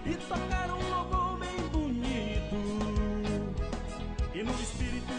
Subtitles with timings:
[0.05, 2.55] e tocaram um louvor bem bonito.
[4.35, 5.13] E no espírito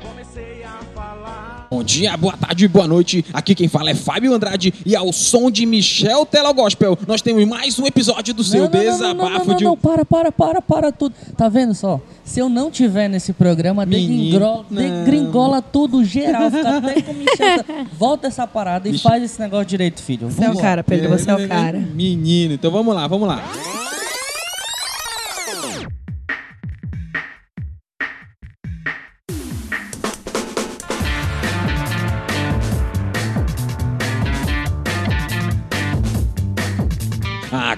[0.00, 1.35] comecei a falar.
[1.76, 3.22] Bom dia, boa tarde, boa noite.
[3.34, 7.78] Aqui quem fala é Fábio Andrade e ao som de Michel Telogospel, nós temos mais
[7.78, 10.62] um episódio do seu Não, não, desabafo não, não, não, de não, para, para, para,
[10.62, 11.14] para tudo.
[11.36, 12.00] Tá vendo só?
[12.24, 16.50] Se eu não tiver nesse programa, Menino, degringola tudo geral.
[16.50, 17.64] Fica até com Michel.
[17.92, 20.30] Volta essa parada e Michel- faz esse negócio direito, filho.
[20.30, 21.78] Você é o cara, Pedro, você é o cara.
[21.78, 23.44] Menino, então vamos lá, vamos lá.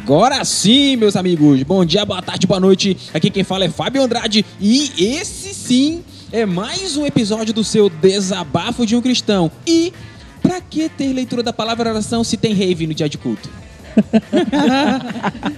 [0.09, 1.63] Agora sim, meus amigos.
[1.65, 2.97] Bom dia, boa tarde, boa noite.
[3.13, 7.91] Aqui quem fala é Fábio Andrade e esse sim é mais um episódio do seu
[7.91, 9.51] Desabafo de um Cristão.
[9.67, 9.93] E
[10.41, 13.51] pra que ter leitura da palavra oração se tem rave no dia de culto?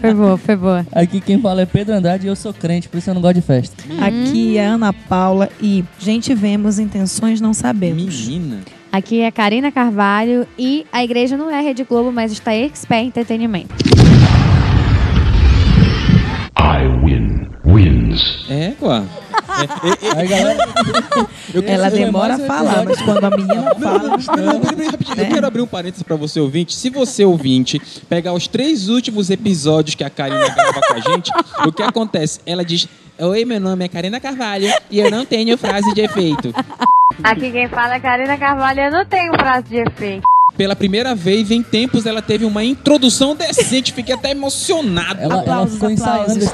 [0.00, 0.86] Foi boa, foi boa.
[0.90, 3.36] Aqui quem fala é Pedro Andrade e eu sou crente, por isso eu não gosto
[3.36, 3.84] de festa.
[4.00, 8.26] Aqui é a Ana Paula e, gente, vemos, intenções não sabemos.
[8.26, 8.62] Menina.
[8.90, 13.06] Aqui é Karina Carvalho e a igreja não é Rede Globo, mas está expert em
[13.06, 13.72] entretenimento.
[16.60, 18.44] I win wins.
[18.48, 18.88] É, pô.
[18.90, 20.58] Aí, galera,
[21.52, 22.88] Eu Ela Esse foi demora a falar, episódio.
[22.88, 23.98] mas quando a menina Não, fala.
[23.98, 25.20] não, não, peraí, peraí, rapidinho.
[25.20, 26.74] Eu quero abrir um parênteses pra você ouvinte.
[26.74, 31.30] Se você ouvinte pegar os três últimos episódios que a Karina grava com a gente,
[31.66, 32.40] o que acontece?
[32.46, 32.88] Ela diz:
[33.18, 36.54] Oi, meu nome é Karina Carvalho e eu não tenho frase de efeito.
[37.22, 40.22] Aqui quem fala é Karina Carvalho, eu não tenho prazo de efeito.
[40.56, 43.92] Pela primeira vez em tempos, ela teve uma introdução decente.
[43.92, 45.20] Fiquei até emocionado.
[45.20, 46.50] ela, ela Aplausos, ficou ensaiando.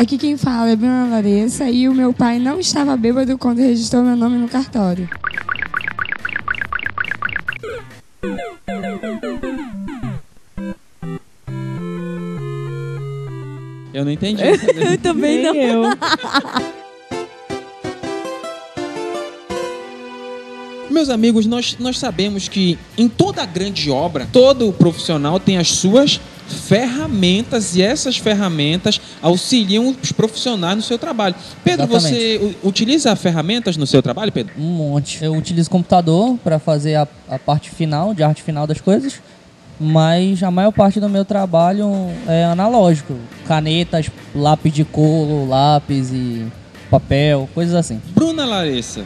[0.00, 4.02] Aqui quem fala é Bruna Larissa e o meu pai não estava bêbado quando registrou
[4.02, 5.06] meu nome no cartório.
[13.92, 14.42] Eu não entendi.
[14.80, 15.54] Eu também não.
[15.54, 15.82] Eu.
[21.00, 26.20] Meus amigos, nós, nós sabemos que em toda grande obra, todo profissional tem as suas
[26.46, 31.34] ferramentas e essas ferramentas auxiliam os profissionais no seu trabalho.
[31.64, 34.52] Pedro, você u- utiliza ferramentas no seu trabalho, Pedro?
[34.58, 35.24] Um monte.
[35.24, 39.22] Eu utilizo computador para fazer a, a parte final, de arte final das coisas,
[39.80, 41.88] mas a maior parte do meu trabalho
[42.28, 43.14] é analógico.
[43.46, 46.44] Canetas, lápis de couro, lápis e
[46.90, 48.02] papel, coisas assim.
[48.14, 49.02] Bruna Larissa,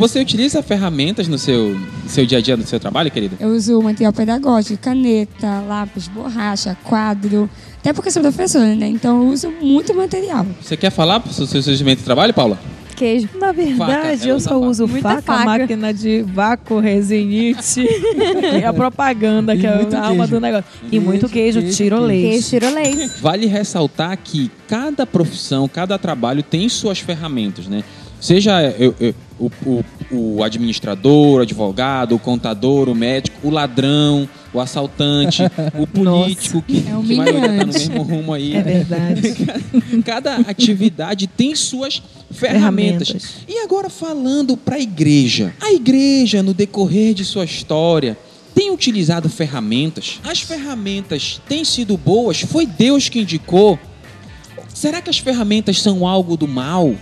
[0.00, 1.78] você utiliza ferramentas no seu,
[2.08, 3.36] seu dia a dia, no seu trabalho, querida?
[3.38, 7.48] Eu uso material pedagógico, caneta, lápis, borracha, quadro.
[7.78, 8.88] Até porque sou professora, né?
[8.88, 10.44] Então eu uso muito material.
[10.60, 12.58] Você quer falar sobre o seu surgimento de trabalho, Paula?
[12.96, 13.30] Queijo.
[13.38, 15.44] Na verdade, Faca, eu só uso Muita faca, faca.
[15.46, 17.80] máquina de vácuo, resinite
[18.60, 20.30] e a propaganda, que E é muito a alma queijo.
[20.32, 20.64] do negócio.
[20.92, 22.06] E muito queijo, queijo, tiro queijo.
[22.06, 22.28] leite.
[22.30, 23.10] Queijo tiro leite.
[23.22, 27.82] Vale ressaltar que cada profissão, cada trabalho tem suas ferramentas, né?
[28.20, 29.84] Seja eu- eu- o, o-
[30.36, 35.42] o administrador, o advogado, o contador, o médico, o ladrão, o assaltante,
[35.78, 37.78] o político, que, É que vai estar no humilhante.
[37.78, 38.52] mesmo rumo aí.
[38.54, 38.62] É né?
[38.62, 39.34] verdade.
[40.04, 43.08] Cada atividade tem suas ferramentas.
[43.08, 43.34] Ferramentas.
[43.48, 45.54] E agora falando para a igreja.
[45.60, 48.18] A igreja, no decorrer de sua história,
[48.54, 50.20] tem utilizado ferramentas?
[50.24, 52.40] As ferramentas têm sido boas?
[52.40, 53.78] Foi Deus que indicou?
[54.74, 56.94] Será que as ferramentas são algo do mal?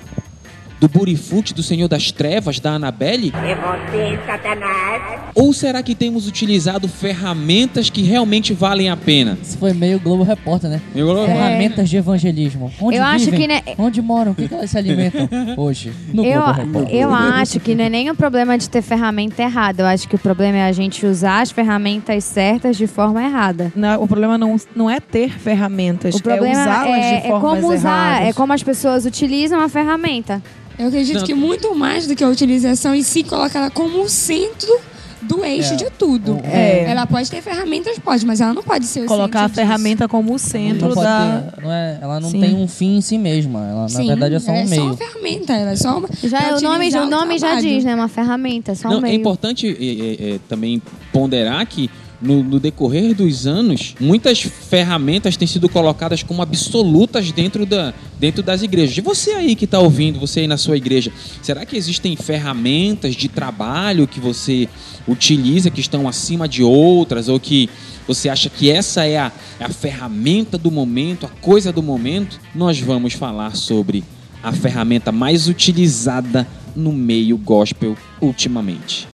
[0.80, 3.32] Do burifute, do Senhor das Trevas, da Anabelle?
[3.34, 5.20] É você, Satanás.
[5.34, 9.36] Ou será que temos utilizado ferramentas que realmente valem a pena?
[9.42, 10.80] Isso foi meio Globo Repórter, né?
[10.94, 12.70] Eu- Ferramentas de evangelismo.
[12.80, 13.40] Onde Eu acho vivem?
[13.40, 14.30] que, né- Onde moram?
[14.32, 15.28] O que, que elas se alimentam
[15.58, 15.92] hoje?
[16.14, 16.94] No Eu, Globo Repórter.
[16.96, 19.82] eu acho que não é nem o problema de ter ferramenta errada.
[19.82, 23.72] Eu acho que o problema é a gente usar as ferramentas certas de forma errada.
[23.74, 27.28] Não, o problema não, não é ter ferramentas, O problema é usá-las é, de é
[27.31, 28.28] formas como usar, erradas.
[28.28, 30.40] é como as pessoas utilizam a ferramenta.
[30.78, 31.26] Eu acredito Não.
[31.26, 34.78] que muito mais do que a utilização em si, coloca ela como o centro
[35.20, 35.76] do eixo É.
[35.76, 36.38] de tudo.
[36.44, 36.84] É.
[36.88, 39.66] Ela pode ter ferramentas, pode, mas ela não pode ser o Colocar a centro disso.
[39.66, 41.40] ferramenta como o centro não da...
[41.56, 42.40] ter- não é- ela não Sim.
[42.40, 43.66] tem um fim em si mesma.
[43.66, 44.80] Ela, na Sim, verdade, é só ela um é meio.
[44.82, 46.08] só uma ferramenta, ela é só uma.
[46.22, 47.94] Já pra o nome, o nome já diz, né?
[47.96, 49.16] Uma ferramenta, só um Não, é meio.
[49.19, 50.81] importante é, é, é, também
[51.12, 51.90] ponderar que
[52.20, 58.43] no, no decorrer dos anos, muitas ferramentas têm sido colocadas como absolutas dentro, da, dentro
[58.43, 58.97] das igrejas.
[58.97, 61.12] E você aí que está ouvindo, você aí na sua igreja,
[61.43, 64.69] será que existem ferramentas de trabalho que você
[65.06, 67.69] utiliza que estão acima de outras ou que
[68.06, 72.41] você acha que essa é a, é a ferramenta do momento, a coisa do momento?
[72.55, 74.03] Nós vamos falar sobre
[74.43, 79.09] a ferramenta mais utilizada no meio gospel ultimamente.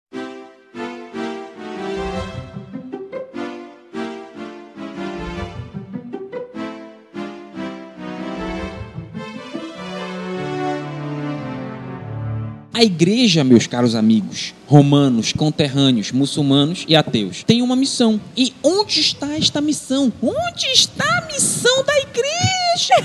[12.81, 18.19] A igreja, meus caros amigos, romanos, conterrâneos, muçulmanos e ateus, tem uma missão.
[18.35, 20.11] E onde está esta missão?
[20.19, 22.95] Onde está a missão da igreja?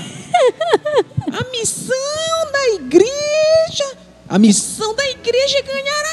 [1.31, 3.97] A missão da igreja,
[4.29, 6.03] a missão da igreja é ganhar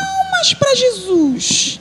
[0.00, 1.78] almas para Jesus.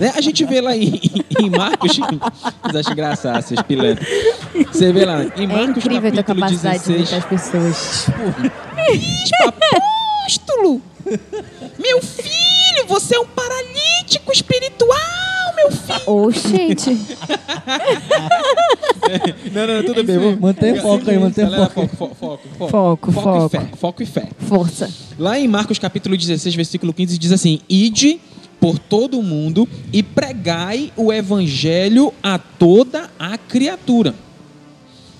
[0.00, 0.12] Né?
[0.16, 0.98] A gente vê lá em,
[1.38, 4.08] em Marcos, vocês acham engraçado, seus pilantras.
[4.72, 6.96] Você vê lá em É Marcos incrível a capacidade de 16.
[6.96, 8.06] imitar as pessoas.
[8.76, 9.54] Bispo,
[10.24, 10.82] apóstolo!
[11.78, 14.96] Meu filho, você é um paralítico espiritual,
[15.56, 16.00] meu filho!
[16.06, 16.90] Ô, gente.
[19.52, 20.18] Não, não, tudo bem.
[20.18, 20.40] Vamos...
[20.40, 21.88] Mantém foco aí, mantém foco.
[21.88, 22.70] foco, foco, foco.
[22.70, 23.46] Foco, Foco foco.
[23.46, 24.28] e fé, foco e fé.
[24.48, 24.90] Força.
[25.18, 28.20] Lá em Marcos capítulo 16, versículo 15, diz assim: Ide
[28.60, 34.14] por todo o mundo e pregai o evangelho a toda a criatura.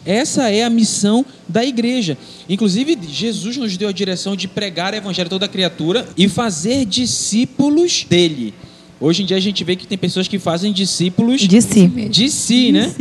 [0.05, 2.17] Essa é a missão da igreja.
[2.49, 6.29] Inclusive, Jesus nos deu a direção de pregar o evangelho a toda a criatura e
[6.29, 8.55] fazer discípulos dele.
[8.99, 11.87] Hoje em dia a gente vê que tem pessoas que fazem discípulos De si.
[11.87, 12.95] de si, né?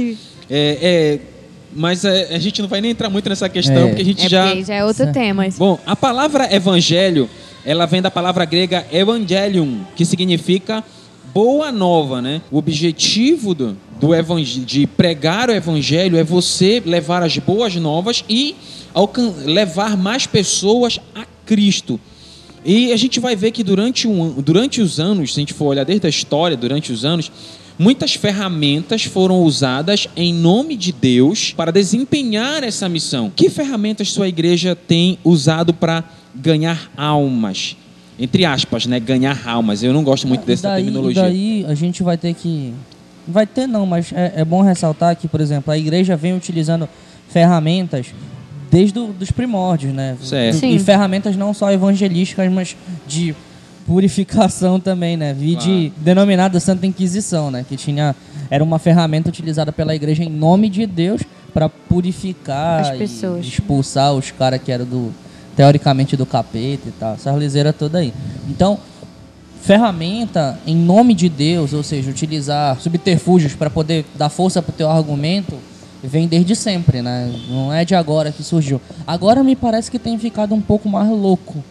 [0.50, 1.20] É, é,
[1.74, 3.88] mas é, a gente não vai nem entrar muito nessa questão, É.
[3.88, 4.48] porque a gente É já.
[4.48, 5.46] porque já é outro tema.
[5.58, 7.30] Bom, a palavra evangelho,
[7.66, 10.84] ela vem da palavra grega evangelium, que significa
[11.34, 12.42] boa nova, né?
[12.52, 14.10] O objetivo do, do
[14.66, 18.56] de pregar o evangelho é você levar as boas novas e
[19.46, 22.00] levar mais pessoas a Cristo.
[22.66, 25.66] E a gente vai ver que durante, um, durante os anos, se a gente for
[25.68, 27.32] olhar desde a história, durante os anos,
[27.78, 33.32] muitas ferramentas foram usadas em nome de Deus para desempenhar essa missão.
[33.34, 36.04] Que ferramentas sua igreja tem usado para
[36.34, 37.76] ganhar almas?
[38.18, 39.00] Entre aspas, né?
[39.00, 39.81] Ganhar almas.
[39.81, 41.22] Eu não gosto muito E dessa daí, terminologia.
[41.30, 42.74] E daí a gente vai ter que.
[43.28, 46.90] Vai ter não, mas é, é bom ressaltar que, por exemplo, a igreja vem utilizando
[47.30, 48.08] ferramentas
[48.72, 50.18] desde o, dos primórdios, né?
[50.22, 50.56] Certo.
[50.56, 50.76] E, Sim.
[50.76, 52.76] e ferramentas não só evangelísticas, mas
[53.08, 53.36] de
[53.86, 55.34] purificação também, né?
[55.34, 57.66] Vi de denominada Santa Inquisição, né?
[57.68, 58.16] Que tinha
[58.50, 61.22] era uma ferramenta utilizada pela igreja em nome de Deus
[61.54, 63.46] para purificar As e pessoas.
[63.46, 65.12] expulsar os caras que eram do
[65.60, 68.14] teoricamente do capeta e tal, essa liseira toda aí.
[68.48, 68.80] Então,
[69.62, 74.74] ferramenta em nome de Deus, ou seja, utilizar subterfúgios para poder dar força para o
[74.74, 75.58] teu argumento,
[76.02, 77.30] vem desde sempre, né?
[77.50, 78.80] Não é de agora que surgiu.
[79.06, 81.62] Agora me parece que tem ficado um pouco mais louco.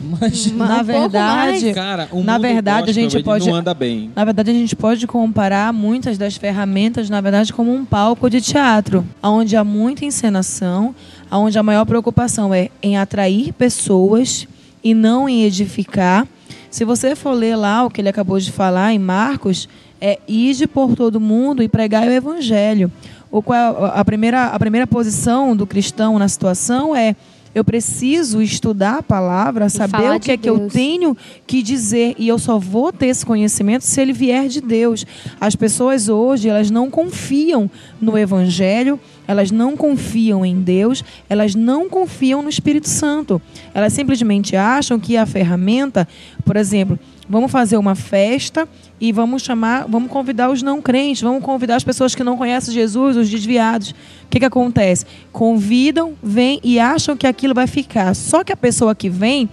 [0.00, 1.72] Mas Ma- Na um pouco verdade.
[1.72, 4.10] Cara, o Na mundo verdade, a gente pode- não anda bem.
[4.14, 8.40] Na verdade, a gente pode comparar muitas das ferramentas, na verdade, como um palco de
[8.40, 10.94] teatro, onde há muita encenação,
[11.30, 14.46] onde a maior preocupação é em atrair pessoas
[14.82, 16.26] e não em edificar.
[16.70, 19.68] Se você for ler lá o que ele acabou de falar em Marcos,
[20.00, 22.92] é ide por todo mundo e pregar o evangelho.
[23.30, 27.14] O qual a primeira a primeira posição do cristão na situação é
[27.58, 30.72] eu preciso estudar a palavra, saber o que de é que eu Deus.
[30.72, 31.16] tenho
[31.46, 35.04] que dizer e eu só vou ter esse conhecimento se ele vier de Deus.
[35.40, 41.88] As pessoas hoje, elas não confiam no evangelho, elas não confiam em Deus, elas não
[41.88, 43.42] confiam no Espírito Santo.
[43.74, 46.06] Elas simplesmente acham que a ferramenta,
[46.44, 48.68] por exemplo, vamos fazer uma festa
[49.00, 52.72] e vamos chamar, vamos convidar os não crentes, vamos convidar as pessoas que não conhecem
[52.74, 53.90] Jesus, os desviados.
[53.90, 53.94] O
[54.30, 55.04] que, que acontece?
[55.32, 58.14] Convidam, vêm e acham que aquilo vai ficar.
[58.14, 59.48] Só que a pessoa que vem,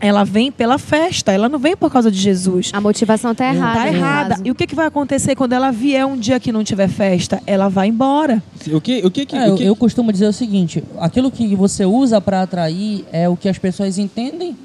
[0.00, 2.70] ela vem pela festa, ela não vem por causa de Jesus.
[2.72, 3.78] A motivação tá errada.
[3.78, 4.36] Tá no errada.
[4.44, 7.40] E o que, que vai acontecer quando ela vier um dia que não tiver festa?
[7.46, 8.42] Ela vai embora.
[8.72, 11.30] O que, o que, que, É, o eu, que- eu costumo dizer o seguinte: aquilo
[11.30, 14.56] que você usa para atrair é o que as pessoas entendem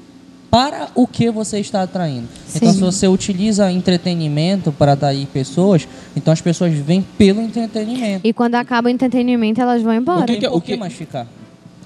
[0.50, 2.28] para o que você está atraindo.
[2.54, 5.86] Então, se você utiliza entretenimento para atrair pessoas,
[6.16, 8.26] então as pessoas vêm pelo entretenimento.
[8.26, 10.22] E quando acaba o entretenimento, elas vão embora.
[10.22, 11.26] O que que- por o que que- mais ficar?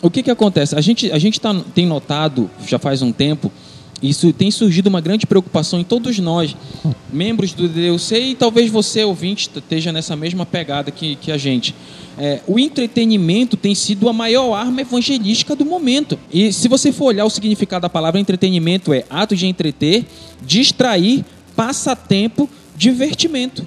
[0.03, 0.75] O que que acontece?
[0.77, 3.51] A gente, a gente tá, tem notado, já faz um tempo,
[4.03, 6.57] isso tem surgido uma grande preocupação em todos nós,
[7.13, 11.75] membros do DDUC, e talvez você, ouvinte, esteja nessa mesma pegada que, que a gente.
[12.17, 16.19] É, o entretenimento tem sido a maior arma evangelística do momento.
[16.33, 20.07] E se você for olhar o significado da palavra entretenimento, é ato de entreter,
[20.43, 23.67] distrair, passatempo, divertimento.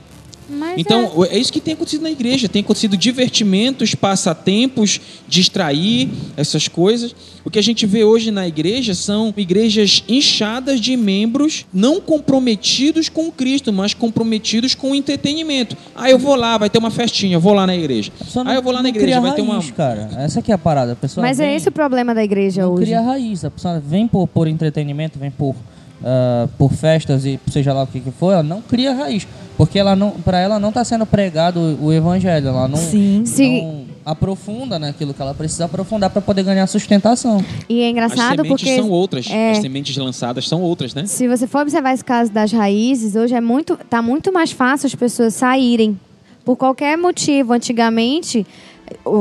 [0.50, 1.38] Mas Então, é.
[1.38, 2.48] isso que tem acontecido na igreja.
[2.50, 7.16] Tem acontecido divertimentos, passatempos, distrair, essas coisas.
[7.46, 13.10] O que a gente vê hoje na igreja são igrejas inchadas de membros não comprometidos
[13.10, 15.76] com Cristo, mas comprometidos com o entretenimento.
[15.96, 18.12] Ah, eu vou lá, vai ter uma festinha, eu vou lá na igreja.
[18.26, 19.56] Só Ah, eu vou lá na não igreja, vai ter uma.
[19.56, 20.10] raiz, cara.
[20.18, 20.94] Essa que é a parada.
[20.94, 22.86] A pessoa Mas vem, é esse o problema da igreja não hoje.
[22.86, 23.44] cria raiz.
[23.44, 25.56] A pessoa vem por, por entretenimento, vem por,
[26.04, 29.28] ah, por festas e seja lá o que, que for, ela não cria raiz.
[29.56, 32.48] Porque ela não, para ela não está sendo pregado o, o evangelho.
[32.48, 33.22] Ela não, Sim.
[33.26, 33.62] Sim.
[33.62, 37.44] não aprofunda naquilo que ela precisa aprofundar para poder ganhar sustentação.
[37.70, 39.30] E é As engraçado sementes porque são outras.
[39.30, 39.52] é.
[39.52, 41.06] As sementes lançadas são outras, né?
[41.06, 44.88] se você for observar esse caso das raízes, hoje é muito, tá muito mais fácil
[44.88, 45.98] as pessoas saírem
[46.44, 47.54] por qualquer motivo.
[47.54, 48.46] Antigamente,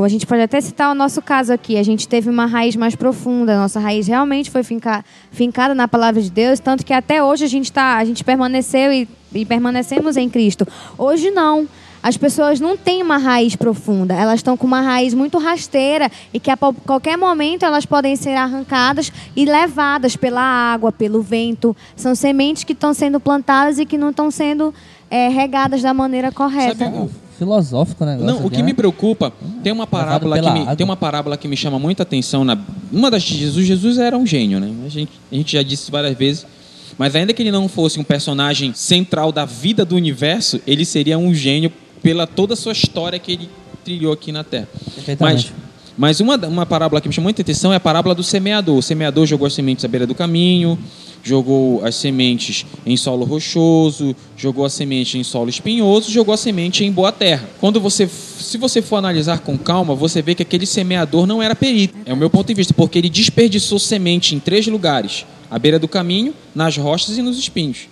[0.04, 1.76] a gente pode até citar o nosso caso aqui.
[1.76, 3.54] A gente teve uma raiz mais profunda.
[3.54, 7.45] A nossa raiz realmente foi finca, fincada na palavra de Deus, tanto que até hoje
[7.45, 10.66] a gente tá, a gente permaneceu e, e permanecemos em Cristo.
[10.99, 11.69] Hoje não.
[12.02, 16.40] As pessoas não têm uma raiz profunda, elas estão com uma raiz muito rasteira e
[16.40, 21.76] que a qualquer momento elas podem ser arrancadas e levadas pela água, pelo vento.
[21.95, 24.75] São sementes que estão sendo plantadas e que não estão sendo
[25.09, 26.87] eh, regadas da maneira correta.
[26.87, 28.16] Sabe, Filosófico, né?
[28.20, 30.76] Não, o que me preocupa, tem uma parábola que me, água.
[30.76, 32.58] tem uma parábola que me chama muita atenção na
[32.92, 34.72] uma das de Jesus, Jesus era um gênio, né?
[34.84, 36.46] A gente, a gente já disse várias vezes,
[36.98, 41.18] mas ainda que ele não fosse um personagem central da vida do universo, ele seria
[41.18, 41.72] um gênio
[42.02, 43.48] pela toda a sua história que ele
[43.84, 44.68] trilhou aqui na Terra.
[45.18, 45.52] Mas.
[45.96, 48.76] Mas uma, uma parábola que me chamou muita atenção é a parábola do semeador.
[48.76, 50.78] O semeador jogou as sementes à beira do caminho,
[51.22, 56.84] jogou as sementes em solo rochoso, jogou a semente em solo espinhoso, jogou a semente
[56.84, 57.49] em boa terra.
[57.61, 61.54] Quando você, se você for analisar com calma, você vê que aquele semeador não era
[61.54, 61.94] perito.
[62.04, 65.78] É o meu ponto de vista, porque ele desperdiçou semente em três lugares: à beira
[65.78, 67.88] do caminho, nas rochas e nos espinhos.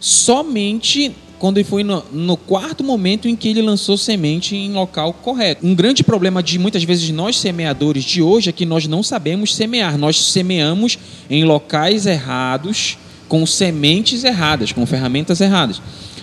[0.00, 5.66] Somente quando foi no, no quarto momento em que ele lançou semente em local correto.
[5.66, 9.54] Um grande problema de muitas vezes nós semeadores de hoje é que nós não sabemos
[9.54, 9.96] semear.
[9.96, 10.98] Nós semeamos
[11.30, 15.80] em locais errados, com sementes erradas, com ferramentas erradas.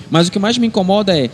[0.10, 1.30] Mas o que mais me incomoda é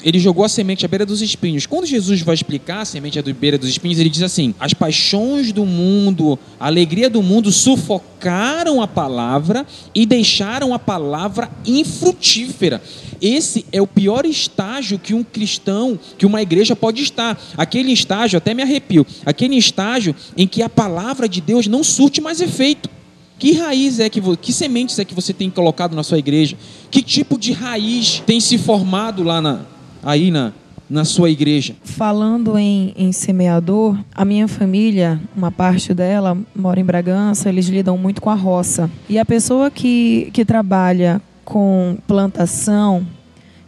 [0.00, 1.66] ele jogou a semente à beira dos espinhos.
[1.66, 5.52] Quando Jesus vai explicar a semente à beira dos espinhos, ele diz assim: as paixões
[5.52, 12.80] do mundo, a alegria do mundo sufocaram a palavra e deixaram a palavra infrutífera.
[13.20, 17.40] Esse é o pior estágio que um cristão, que uma igreja pode estar.
[17.56, 22.20] Aquele estágio, até me arrepio, aquele estágio em que a palavra de Deus não surte
[22.20, 22.90] mais efeito.
[23.38, 26.56] Que raiz é que que sementes é que você tem colocado na sua igreja?
[26.90, 29.71] Que tipo de raiz tem se formado lá na
[30.02, 30.52] aí na
[30.92, 31.74] na sua igreja?
[31.82, 37.96] Falando em, em semeador, a minha família, uma parte dela mora em Bragança, eles lidam
[37.96, 38.90] muito com a roça.
[39.08, 43.06] E a pessoa que, que trabalha com plantação,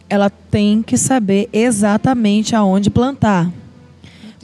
[0.07, 3.51] ela tem que saber exatamente aonde plantar.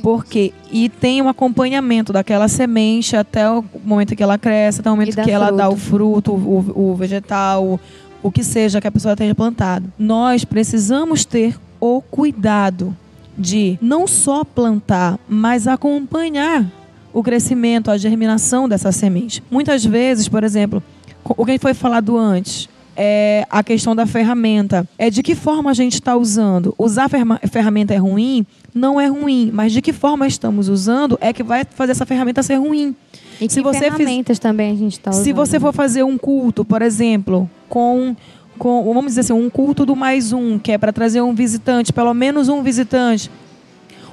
[0.02, 4.94] Porque e tem um acompanhamento daquela semente até o momento que ela cresce, até o
[4.94, 6.32] momento que ela dá o fruto.
[6.32, 7.80] fruto, o, o vegetal, o,
[8.24, 9.94] o que seja que a pessoa tenha plantado.
[10.00, 12.96] Nós precisamos ter o cuidado
[13.38, 16.66] de não só plantar, mas acompanhar
[17.14, 19.44] o crescimento, a germinação dessa semente.
[19.52, 20.82] Muitas vezes, por exemplo,
[21.26, 24.88] o que foi falado antes, é a questão da ferramenta.
[24.98, 26.76] É de que forma a gente está usando.
[26.78, 27.10] Usar
[27.50, 28.46] ferramenta é ruim?
[28.76, 32.44] Não é ruim, mas de que forma estamos usando é que vai fazer essa ferramenta
[32.44, 32.96] ser ruim.
[33.40, 35.24] E Se que você fiz- ferramentas também a gente está usando.
[35.24, 38.16] Se você for fazer um culto, por exemplo, com,
[38.62, 41.92] com vamos dizer assim, um culto do mais um, que é para trazer um visitante,
[41.92, 43.32] pelo menos um visitante,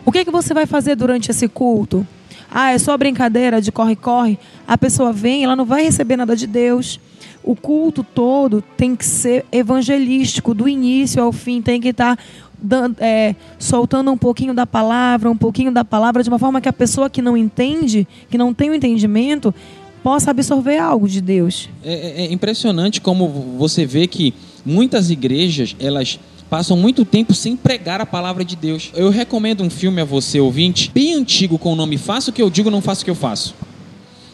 [0.07, 2.07] o que, que você vai fazer durante esse culto?
[2.51, 4.39] Ah, é só brincadeira de corre-corre.
[4.67, 6.99] A pessoa vem, ela não vai receber nada de Deus.
[7.45, 12.19] O culto todo tem que ser evangelístico, do início ao fim, tem que estar
[12.59, 16.71] dan- é, soltando um pouquinho da palavra, um pouquinho da palavra, de uma forma que
[16.71, 19.55] a pessoa que não entende, que não tem o entendimento,
[20.03, 21.69] possa absorver algo de Deus.
[21.85, 23.29] É, é- é impressionante como
[23.59, 24.33] você vê que
[24.65, 28.91] muitas igrejas elas passam muito tempo sem pregar a palavra de Deus.
[28.95, 32.41] Eu recomendo um filme a você, ouvinte, bem antigo, com o nome Faça o que
[32.41, 33.55] eu digo, não faça o que eu faço.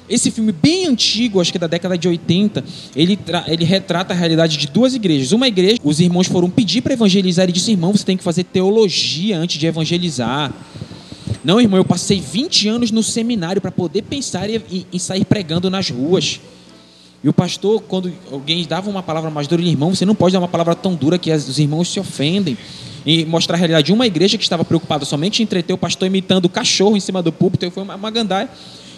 [0.09, 2.62] Esse filme bem antigo, acho que é da década de 80,
[2.94, 3.18] ele,
[3.49, 5.33] ele retrata a realidade de duas igrejas.
[5.33, 8.44] Uma igreja, os irmãos foram pedir para evangelizar e disse: irmão, você tem que fazer
[8.44, 10.52] teologia antes de evangelizar.
[11.45, 15.25] Não, irmão, eu passei 20 anos no seminário para poder pensar e, e- e sair
[15.25, 16.41] pregando nas ruas.
[17.23, 20.33] E o pastor, quando alguém dava uma palavra mais dura, ele, irmão, você não pode
[20.33, 22.57] dar uma palavra tão dura que os irmãos se ofendem.
[23.07, 26.07] E mostrar a realidade de uma igreja que estava preocupada somente em entreter o pastor
[26.09, 28.49] imitando o cachorro em cima do púlpito, foi uma, uma gandaia.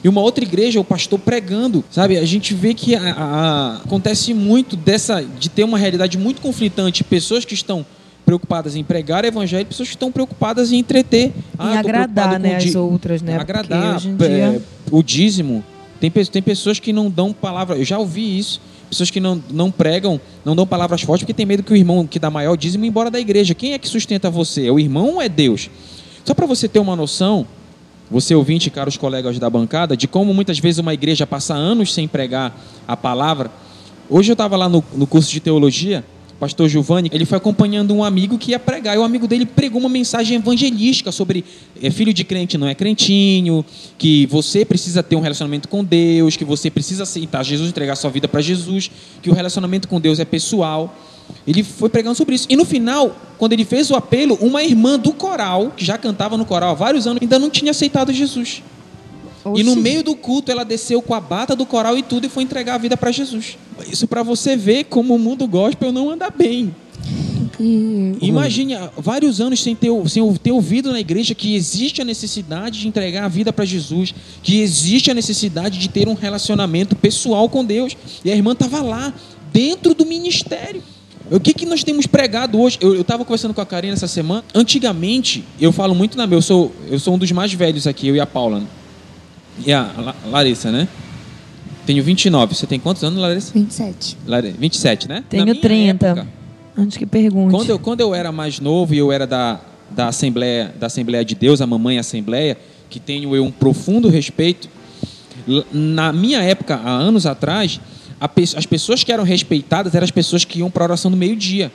[0.05, 2.17] E uma outra igreja, o pastor pregando, sabe?
[2.17, 7.03] A gente vê que a- a- acontece muito dessa, de ter uma realidade muito conflitante,
[7.03, 7.85] pessoas que estão
[8.27, 11.33] preocupadas em pregar o evangelho, pessoas que estão preocupadas em entreter.
[11.57, 13.39] Ah, em agradar né, as outras, né?
[13.39, 14.63] agradar em é, dia...
[14.91, 15.65] o dízimo.
[16.01, 17.77] Tem, tem pessoas que não dão palavra.
[17.77, 18.61] Eu já ouvi isso.
[18.91, 22.07] Pessoas que não, não pregam, não dão palavras fortes porque tem medo que o irmão
[22.07, 23.55] que dá maior dízimo ir embora da igreja.
[23.55, 24.67] Quem é que sustenta você?
[24.67, 25.71] É o irmão ou é Deus?
[26.25, 27.47] Só para você ter uma noção,
[28.11, 32.07] você ouvinte, caros colegas da bancada, de como muitas vezes uma igreja passa anos sem
[32.07, 32.57] pregar
[32.87, 33.51] a palavra.
[34.09, 36.05] Hoje eu estava lá no, no curso de teologia,
[36.39, 39.81] pastor Giovanni, ele foi acompanhando um amigo que ia pregar, e o amigo dele pregou
[39.81, 41.45] uma mensagem evangelística sobre
[41.81, 43.65] é, filho de crente não é crentinho,
[43.99, 48.11] que você precisa ter um relacionamento com Deus, que você precisa aceitar Jesus, entregar sua
[48.11, 48.91] vida para Jesus,
[49.23, 50.95] que o relacionamento com Deus é pessoal.
[51.47, 52.47] Ele foi pregando sobre isso.
[52.49, 56.37] E no final, quando ele fez o apelo, uma irmã do coral, que já cantava
[56.37, 58.63] no coral há vários anos, ainda não tinha aceitado Jesus.
[59.55, 62.29] E no meio do culto ela desceu com a bata do coral e tudo e
[62.29, 63.57] foi entregar a vida para Jesus.
[63.91, 66.75] Isso para você ver como o mundo gospel não anda bem.
[67.59, 72.81] E Imagine vários anos sem ter, sem ter ouvido na igreja que existe a necessidade
[72.81, 77.49] de entregar a vida para Jesus, que existe a necessidade de ter um relacionamento pessoal
[77.49, 77.97] com Deus.
[78.25, 79.15] E a irmã estava lá,
[79.53, 80.83] dentro do ministério.
[81.31, 82.79] O que, que nós temos pregado hoje?
[82.81, 84.45] Eu estava conversando com a Karina essa semana.
[84.55, 88.07] Antigamente, eu falo muito na meu, eu sou, eu sou um dos mais velhos aqui,
[88.07, 88.63] eu e a Paula.
[89.65, 90.89] E a La- Larissa, né?
[91.87, 92.55] Tenho 29.
[92.55, 93.53] Você tem quantos anos, Larissa?
[93.55, 94.17] 27.
[94.27, 95.23] Lare- 27, né?
[95.29, 96.07] Tenho minha 30.
[96.07, 96.27] época,
[96.77, 97.53] Antes que pergunte.
[97.55, 99.61] quando eu, quando eu era mais novo e eu era da,
[99.91, 102.57] da, Assembleia, da Assembleia de Deus, a Mamãe Assembleia,
[102.91, 104.69] que tenho eu um profundo respeito,
[105.73, 107.81] na minha época, há anos atrás,
[108.21, 111.11] a pe- as pessoas que eram respeitadas eram as pessoas que iam para a oração
[111.11, 111.71] no meio-dia.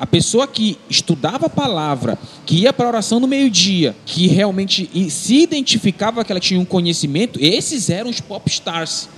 [0.00, 4.88] A pessoa que estudava a palavra, que ia para a oração no meio-dia, que realmente
[5.10, 9.08] se identificava que ela tinha um conhecimento, esses eram os pop stars.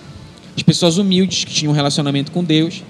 [0.56, 2.82] As pessoas humildes que tinham um relacionamento com Deus.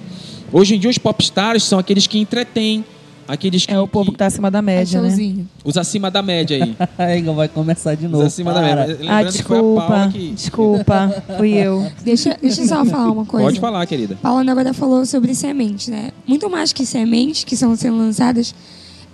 [0.53, 2.85] Hoje em dia, os pop stars são aqueles que entretêm,
[3.29, 3.73] aqueles que.
[3.73, 5.09] É o povo que está acima da É média, né?
[5.09, 5.49] showzinho.
[5.65, 6.77] Os acima da média aí.
[6.99, 8.25] Aí vai começar de Os novo.
[8.27, 8.87] acima da Para.
[8.87, 8.99] média.
[9.09, 10.09] Ah, Lembrando que foi a Paula desculpa.
[10.13, 10.31] que.
[10.33, 11.93] Desculpa, fui eu.
[12.05, 13.47] Deixa, deixa eu só falar uma coisa.
[13.47, 14.17] Pode falar, querida.
[14.23, 16.11] Paula agora falou sobre sementes, né?
[16.27, 18.55] Muito mais que sementes que são sendo lançadas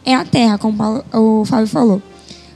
[0.05, 2.03] é a terra, como o Paulo- o Fábio falou.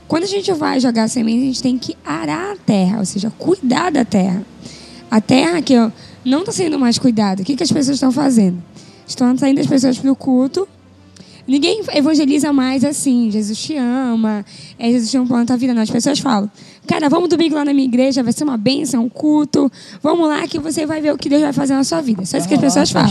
[0.07, 3.31] Quando a gente vai jogar semente, a gente tem que arar a terra, ou seja,
[3.37, 4.41] cuidar da terra.
[5.09, 5.73] A terra que
[6.25, 7.41] não está sendo mais cuidada.
[7.41, 8.61] O que, que as pessoas estão fazendo?
[9.07, 10.67] Estão saindo as pessoas para o culto.
[11.51, 14.45] Ninguém evangeliza mais assim, Jesus te ama,
[14.79, 15.73] é, Jesus te ama plano da vida.
[15.73, 16.49] Não, as pessoas falam,
[16.87, 19.69] cara, vamos domingo lá na minha igreja, vai ser uma bênção, um culto.
[20.01, 22.23] Vamos lá que você vai ver o que Deus vai fazer na sua vida.
[22.23, 23.09] Só isso que as pessoas falam.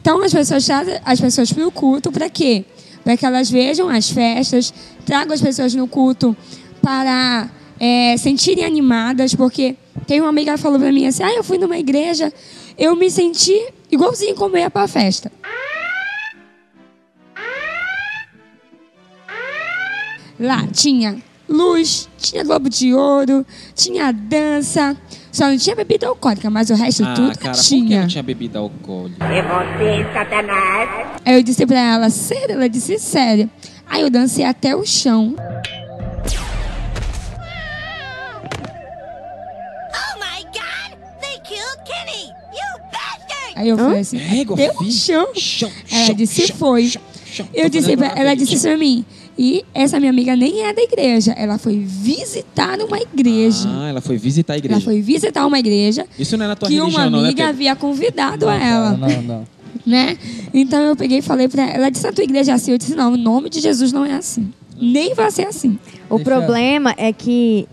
[0.00, 2.64] Então as pessoas trazem as pessoas para o culto para quê?
[3.04, 4.74] Para que elas vejam as festas,
[5.06, 6.36] tragam as pessoas no culto
[6.82, 7.48] para
[7.78, 11.58] é, sentirem animadas, porque tem uma amiga que falou para mim assim: ah, eu fui
[11.58, 12.32] numa igreja,
[12.76, 13.56] eu me senti
[13.88, 15.30] igualzinho como eu ia para a festa.
[20.38, 21.16] Lá tinha
[21.48, 24.96] luz, tinha globo de ouro, tinha dança,
[25.30, 28.00] só não tinha bebida alcoólica, mas o resto Ah, tudo cara, por que tinha.
[28.00, 29.24] não tinha bebida alcoólica?
[29.24, 30.90] É você, Satanás.
[31.24, 32.52] Aí eu disse pra ela, sério?
[32.54, 33.48] Ela disse, sério.
[33.88, 35.36] Aí eu dancei até o chão.
[39.92, 40.98] Oh my god!
[41.20, 42.28] They killed Kenny!
[42.52, 43.54] You bastard!
[43.56, 44.18] Aí eu falei assim,
[44.52, 45.28] até o chão.
[45.34, 46.88] Chão, Ela disse, chão, foi.
[46.88, 47.48] chão, chão.
[47.54, 49.04] Eu disse ela disse isso pra mim.
[49.36, 51.32] E essa minha amiga nem é da igreja.
[51.32, 53.68] Ela foi visitar uma igreja.
[53.68, 54.74] Ah, ela foi visitar a igreja.
[54.76, 57.28] ela foi visitar uma igreja Isso não é na tua que uma religião, não, né,
[57.28, 58.96] amiga havia convidado Não, ela.
[58.98, 59.44] cara, Não, não.
[59.84, 60.16] né?
[60.52, 62.70] Então eu peguei e falei pra ela, ela disse, a tua igreja é assim?
[62.72, 64.52] Eu disse, não, o nome de Jesus não é assim.
[64.80, 65.78] Nem vai ser assim.
[66.08, 67.66] O Deixa- problema é que.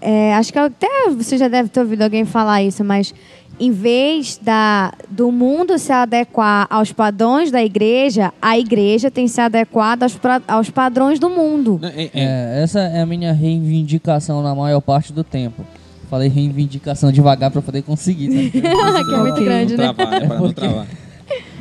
[0.00, 3.14] é, acho que até você já deve ter ouvido alguém falar isso, mas
[3.60, 9.40] em vez da, do mundo se adequar aos padrões da igreja, a igreja tem se
[9.40, 11.78] adequado aos, pra- aos padrões do mundo.
[11.82, 15.64] É- é- É, essa é a minha reivindicação na maior parte do tempo.
[16.10, 18.28] Falei reivindicação devagar pra poder conseguir.
[18.50, 18.60] Tá?
[19.04, 19.94] que é muito grande, né?
[20.22, 20.86] é não Porque- travar.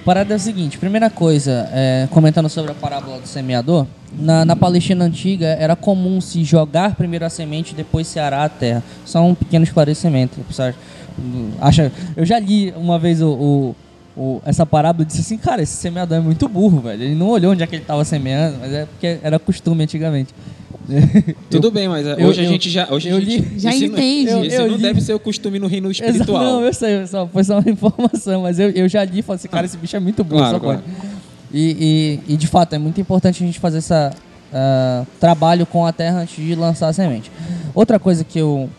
[0.03, 3.87] Parada é o seguinte, primeira coisa, é, comentando sobre a parábola do semeador,
[4.19, 8.43] na, na Palestina antiga era comum se jogar primeiro a semente e depois se arar
[8.43, 8.83] a terra.
[9.05, 10.41] Só um pequeno esclarecimento.
[10.41, 10.73] pessoal,
[11.61, 13.75] Acha, eu já li uma vez o, o,
[14.17, 17.03] o- essa parábola, eu disse assim, cara, esse semeador é muito burro, velho.
[17.03, 20.33] Ele não olhou onde é que ele tava semeando, mas é porque era costume antigamente.
[21.49, 22.87] Tudo bem, mas é, eu- hoje a eu- gente já.
[22.91, 24.31] Hoje eu a gente, li- Já esse entende.
[24.31, 26.43] Não, Eu- eu não li- deve ser o costume no reino Exato, espiritual.
[26.43, 29.37] Não, eu sei, só, foi só uma informação, mas eu, eu já li e falei
[29.37, 30.81] assim, cara, esse bicho é muito burro, Claro, só claro.
[31.53, 33.93] E, e, e, de fato, é muito importante a gente fazer esse
[35.19, 37.31] trabalho com a terra antes de lançar a semente.
[37.73, 38.69] Outra coisa que eu,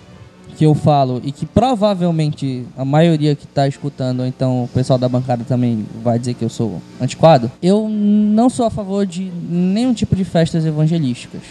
[0.56, 4.98] que eu falo e que provavelmente a maioria que está escutando, ou então o pessoal
[4.98, 9.30] da bancada também vai dizer que eu sou antiquado, eu não sou a favor de
[9.48, 11.42] nenhum tipo de festas evangelísticas.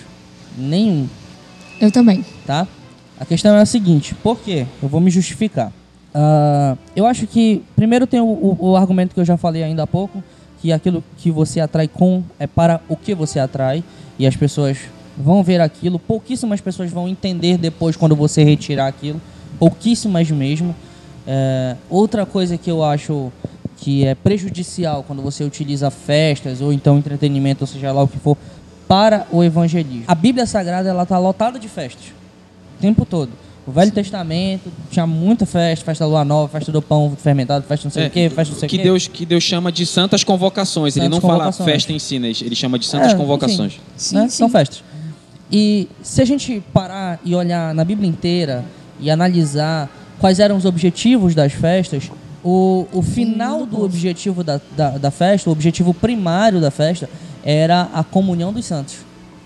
[0.58, 1.08] Nenhum
[1.82, 2.24] Eu também.
[2.46, 2.68] tá?
[3.20, 4.66] A questão é a seguinte, por quê?
[4.82, 5.72] Eu vou me justificar.
[6.14, 9.84] Ah, eu acho que, primeiro tem o, o- o argumento que eu já falei ainda
[9.84, 10.24] há pouco,
[10.62, 13.84] que aquilo que você atrai com é para o que você atrai,
[14.18, 14.78] e as pessoas
[15.18, 19.22] vão ver aquilo, pouquíssimas pessoas vão entender depois quando você retirar aquilo,
[19.60, 20.76] pouquíssimas mesmo.
[21.26, 23.32] É, outra coisa que eu acho
[23.78, 28.18] que é prejudicial quando você utiliza festas ou então entretenimento, ou seja lá o que
[28.18, 28.38] for,
[28.88, 30.04] para o evangelismo.
[30.08, 32.04] A Bíblia Sagrada ela está lotada de festas
[32.78, 33.30] o tempo todo.
[33.66, 37.86] O Velho Testamento tinha muita festa, festa da lua nova, festa do pão fermentado, festa
[37.88, 38.84] não sei É, o quê, festa não sei o que quê.
[38.84, 40.98] Deus que Deus chama de santas convocações.
[40.98, 41.70] ele Santas não fala convocações.
[41.72, 42.28] festa em si, né?
[42.42, 43.80] ele chama de santas É, convocações.
[43.96, 44.22] Sim, né?
[44.24, 44.30] sim.
[44.30, 44.84] São festas.
[45.56, 48.66] E se a gente parar e olhar na Bíblia inteira
[49.00, 49.88] e analisar
[50.20, 52.10] quais eram os objetivos das festas,
[52.44, 57.08] o, o final do objetivo da, da, da festa, o objetivo primário da festa,
[57.44, 58.96] era a comunhão dos santos.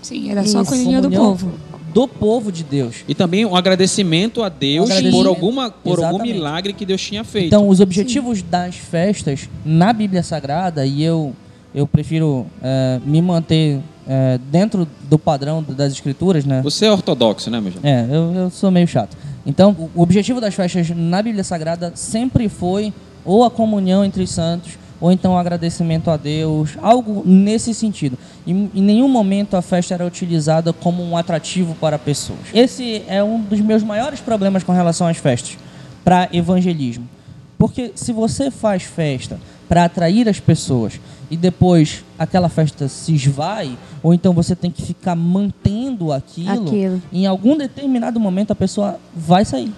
[0.00, 1.52] Sim, era só a comunhão do povo.
[1.92, 3.04] Do povo de Deus.
[3.06, 5.22] E também um agradecimento a Deus Um agradecimento.
[5.22, 7.48] por, alguma, por algum milagre que Deus tinha feito.
[7.48, 11.34] Então, os objetivos das festas na Bíblia Sagrada, e eu,
[11.78, 16.60] eu prefiro eh, me manter eh, dentro do padrão das escrituras, né?
[16.62, 17.90] Você é ortodoxo, né, meu jovem?
[17.90, 19.16] É, eu, eu sou meio chato.
[19.46, 22.92] Então, o- o objetivo das festas na Bíblia Sagrada sempre foi
[23.24, 28.18] ou a comunhão entre os santos, ou então o agradecimento a Deus, algo nesse sentido.
[28.46, 32.40] Em, em nenhum momento a festa era utilizada como um atrativo para pessoas.
[32.52, 35.56] Esse é um dos meus maiores problemas com relação às festas,
[36.02, 37.08] para evangelismo.
[37.56, 39.38] Porque se você faz festa
[39.68, 40.98] para atrair as pessoas
[41.30, 47.02] e depois aquela festa se esvai, ou então você tem que ficar mantendo aquilo, Aquilo.
[47.12, 49.72] em algum determinado momento a pessoa vai sair.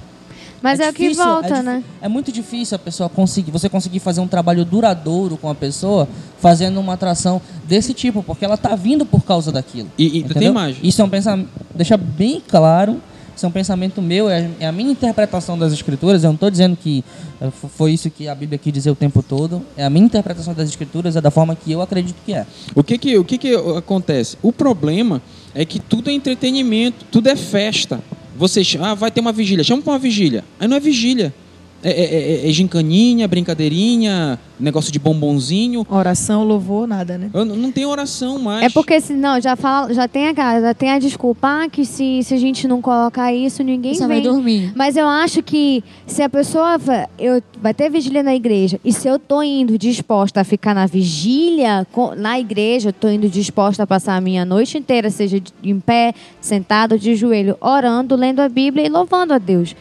[0.62, 1.82] Mas é, o que difícil, volta, é né?
[2.02, 6.06] É muito difícil a pessoa conseguir, você conseguir fazer um trabalho duradouro com a pessoa
[6.38, 9.88] fazendo uma atração desse tipo, porque ela tá vindo por causa daquilo.
[9.96, 10.34] E- e entendeu?
[10.42, 10.76] tem mais.
[10.82, 13.00] Isso é um pensamento, deixa bem claro,
[13.34, 16.50] isso é um pensamento meu, é, é a minha interpretação das escrituras, eu não estou
[16.50, 17.04] dizendo que
[17.40, 20.52] eh, foi isso que a Bíblia quis dizer o tempo todo, é a minha interpretação
[20.52, 22.46] das escrituras, é da forma que eu acredito que é.
[22.74, 24.36] O que que, o que que acontece?
[24.42, 25.22] O problema
[25.54, 28.00] é que tudo é entretenimento, tudo é festa.
[28.36, 30.44] Você ah, vai ter uma vigília, chama para uma vigília.
[30.58, 31.34] Aí não é vigília.
[31.82, 35.86] É, é, é, é gincaninha, brincadeirinha, negócio de bombonzinho.
[35.88, 37.30] Oração, louvor, nada, né?
[37.32, 38.64] Eu, não- tem oração mais.
[38.64, 42.22] É porque senão já fala, já tem a, já tem a desculpa ah, que se,
[42.22, 44.20] se a gente não colocar isso, ninguém Você vem.
[44.20, 44.72] vai dormir.
[44.74, 46.78] Mas eu acho que se a pessoa
[47.18, 50.86] eu, vai ter vigília na igreja e se eu tô indo disposta a ficar na
[50.86, 55.52] vigília na igreja, eu tô indo disposta a passar a minha noite inteira, seja de-
[55.62, 59.74] em pé, sentado, de joelho, orando, lendo a Bíblia e louvando a Deus.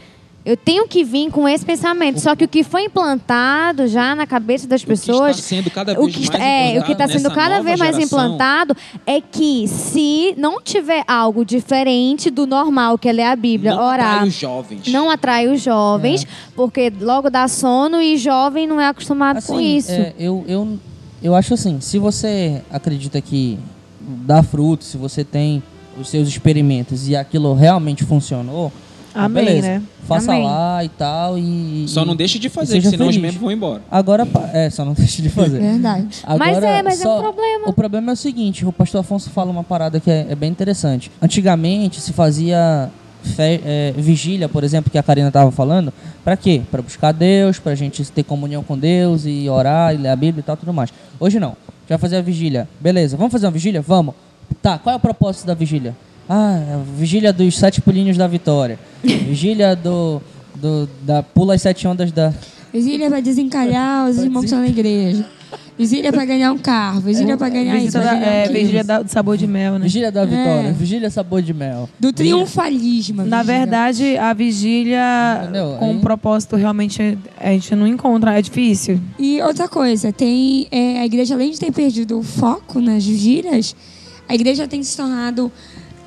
[0.50, 2.20] Eu tenho que vir com esse pensamento.
[2.20, 5.70] Só que o que foi implantado já na cabeça das O que pessoas está sendo
[5.70, 8.20] cada o vez que, está, mais é, o que está sendo cada vez mais geração.
[8.26, 13.76] implantado é que se não tiver algo diferente do normal, que é ler a Bíblia,
[13.76, 14.88] não orar, atrai os jovens.
[14.88, 19.78] não atrai os jovens, porque logo dá sono e jovem não é acostumado com Assim,
[19.78, 19.92] isso.
[19.92, 20.80] é, eu, eu,
[21.22, 23.60] eu acho assim, se você acredita que
[24.02, 25.62] dá fruto, se você tem
[25.96, 28.72] os seus experimentos e aquilo realmente funcionou,
[29.14, 29.68] Amém, beleza.
[29.68, 29.82] né?
[30.08, 30.46] Faça Amém.
[30.46, 33.18] lá e tal e Só não deixe de fazer, senão os feliz.
[33.22, 33.82] membros vão embora.
[33.92, 35.60] Agora, é, só não deixe de fazer.
[35.60, 36.08] Verdade.
[36.28, 37.70] Mas Agora, é, mas é um só- problema.
[37.70, 40.50] O problema é o seguinte, o pastor Afonso fala uma parada que é, é bem
[40.50, 41.12] interessante.
[41.22, 42.90] Antigamente se fazia
[43.24, 45.94] fe- é, vigília, por exemplo, que a Karina estava falando,
[46.24, 46.62] para quê?
[46.72, 50.16] Para buscar Deus, para a gente ter comunhão com Deus e orar e ler a
[50.16, 50.92] Bíblia e tal, tudo mais.
[51.20, 51.50] Hoje não.
[51.50, 52.68] A gente vai fazer a vigília.
[52.80, 53.82] Beleza, vamos fazer uma vigília?
[53.82, 54.16] Vamos.
[54.62, 55.96] Tá, qual é o propósito da vigília?
[56.30, 58.78] Ah, é vigília dos sete pulinhos da vitória.
[59.04, 60.22] Vigília do,
[60.56, 62.32] do da pula as sete ondas da
[62.72, 65.26] Vigília pra desencalhar os irmãos que estão na igreja.
[65.76, 67.00] Vigília pra ganhar um carro.
[67.02, 67.94] Vigília pra ganhar isso.
[67.98, 69.86] Da, ganhar é, vigília da- do sabor de mel, né?
[69.86, 71.90] vigília da vitória, vigília sabor de mel.
[72.00, 73.24] Do triunfalismo.
[73.24, 73.60] Na vigília.
[73.60, 75.78] verdade, a vigília Entendeu?
[75.80, 79.00] com Aí- um propósito realmente a gente não encontra, é difícil.
[79.18, 83.76] E outra coisa, tem é, a igreja, além de ter perdido o foco nas vigílias,
[84.28, 85.52] a igreja tem se tornado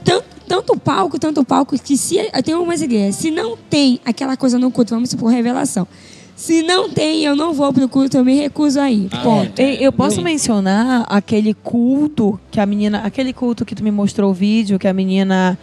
[0.04, 4.58] tanto, tanto palco, tanto palco, que se tem umas igrejas, se não tem aquela coisa
[4.58, 5.86] no culto, vamos supor, revelação.
[6.34, 9.08] Se não tem, eu não vou pro culto, eu me recuso a ir.
[9.12, 9.60] Ah, Ponto.
[9.60, 9.74] é.
[9.74, 10.22] Eu posso Sim.
[10.24, 12.98] mencionar aquele culto que a menina.
[13.04, 15.56] Aquele culto que tu me mostrou o vídeo, que a menina.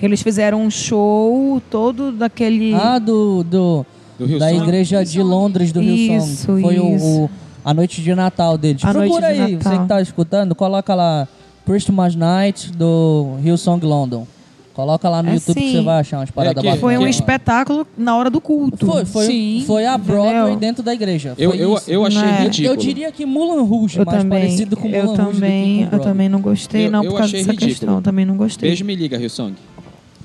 [0.00, 2.72] Eles fizeram um show todo daquele.
[2.74, 3.86] Ah, do, do,
[4.18, 6.62] Do da igreja de Londres do Rio Isso, Song.
[6.62, 7.04] Foi o- isso.
[7.24, 7.30] O,
[7.64, 8.82] a noite de Natal deles.
[8.84, 9.72] A noite Procura de aí, Natal.
[9.72, 11.28] você que tá escutando, coloca lá
[11.64, 14.26] Christmas Night do Rio Song London.
[14.74, 15.72] Coloca lá no É YouTube que sim.
[15.76, 16.80] você vai achar umas paradas que- bacanas.
[16.80, 18.86] Foi um que- espetáculo na hora do culto.
[18.86, 19.64] Foi, foi, Sim.
[19.66, 20.56] foi a Broadway Entendeu?
[20.56, 21.34] dentro da igreja.
[21.36, 21.90] Eu, Foi eu, isso.
[21.90, 22.42] eu achei Né?
[22.44, 22.74] ridículo.
[22.74, 25.34] Eu diria que Mulan Rouge, Eu mais também, parecido com Mulan eu Rouge do que
[25.34, 27.70] também, com eu também não gostei, Eu- não, eu por causa achei dessa ridículo.
[27.70, 27.94] questão.
[27.96, 28.70] Eu também não gostei.
[28.70, 29.54] Beijo me liga, Rio Song.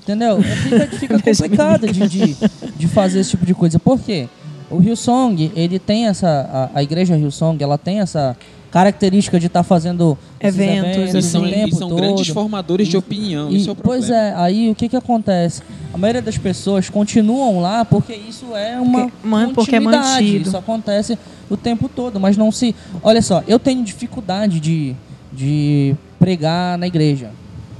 [0.02, 0.40] Entendeu?
[0.42, 2.36] Fica, fica complicado de, de,
[2.74, 3.78] de fazer esse tipo de coisa.
[3.78, 4.28] Por quê?
[4.70, 6.70] O Hillsong, ele tem essa.
[6.74, 8.34] A, a igreja Hillsong, ela tem essa
[8.70, 11.96] característica de estar fazendo esses Eventos, eventos Eles o são, tempo eles são todo.
[12.00, 13.50] grandes formadores de opinião.
[13.50, 13.98] E, isso é o problema.
[14.06, 15.62] pois é, aí o que que acontece?
[15.92, 20.48] A maioria das pessoas continuam lá porque isso é uma Porque- man- porque é mantido.
[20.48, 22.74] Isso acontece o tempo todo, mas não se...
[23.02, 24.94] Olha só, eu tenho dificuldade de,
[25.32, 27.30] de pregar na igreja,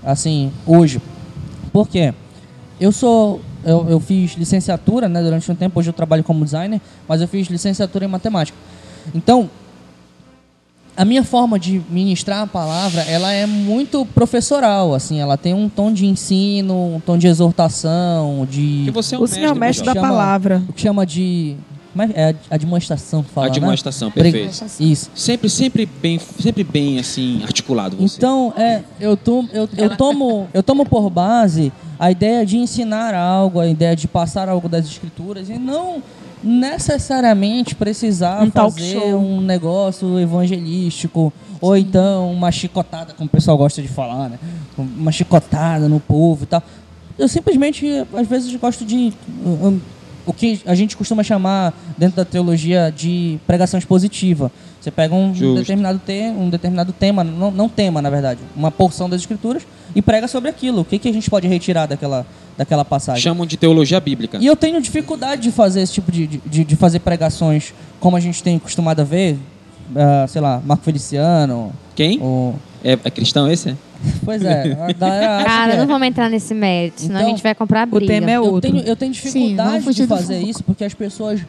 [0.03, 1.03] assim, hoje.
[1.73, 2.15] Por quê?
[2.81, 3.41] Eu sou...
[3.65, 7.29] Eu, eu fiz licenciatura, né, durante um tempo, hoje eu trabalho como designer, mas eu
[7.29, 8.57] fiz licenciatura em matemática.
[9.15, 9.51] Então,
[10.99, 15.69] a minha forma de ministrar a palavra, ela é muito professoral, assim, ela tem um
[15.69, 19.61] tom de ensino, um tom de exortação, de Porque você é um O senhor mestre,
[19.61, 19.95] mestre da.
[19.95, 20.63] Chama- palavra.
[20.69, 21.57] o que chama de
[21.93, 23.55] como é, é a demonstração que fala, A né?
[23.55, 24.65] demonstração, Pre- perfeito.
[24.79, 25.11] Isso.
[25.15, 28.17] Sempre, sempre bem, sempre bem assim articulado você.
[28.17, 33.15] Então, é, eu, tomo, eu, eu, tomo, eu tomo por base a ideia de ensinar
[33.15, 36.03] algo, a ideia de passar algo das escrituras e não
[36.43, 39.19] necessariamente precisar Um fazer show.
[39.21, 44.39] um negócio evangelístico ou então uma chicotada, como o pessoal gosta de falar, né?
[44.77, 46.63] Uma chicotada no povo e tal.
[47.19, 49.13] Eu simplesmente, às vezes, gosto de
[49.45, 49.81] um,
[50.25, 54.53] o que a gente costuma chamar dentro da teologia de pregação expositiva.
[54.81, 55.57] Você pega um Justo.
[55.57, 60.01] determinado, te, um determinado tema, não, não tema, na verdade, uma porção das escrituras e
[60.01, 60.83] prega sobre aquilo.
[60.83, 62.25] O que, que a gente pode retirar daquela,
[62.57, 63.23] daquela passagem?
[63.23, 64.39] Chamam de teologia bíblica.
[64.41, 68.21] E eu tenho dificuldade de fazer esse tipo de, de, de fazer pregações como a
[68.21, 69.37] gente tem acostumado a ver,
[69.97, 72.21] ah, sei lá, Marco Feliciano, Quem?
[72.21, 72.55] ou...
[72.85, 73.77] É, é cristão esse?
[74.25, 75.81] Pois é, a galera Cara, que é.
[75.81, 78.07] não vamos entrar nesse mérito, senão Então, a gente vai comprar briga.
[78.07, 78.71] tema é eu outro.
[78.71, 81.41] tenho, eu tenho Sim, vamos dificuldade fugir de fazer isso porque as pessoas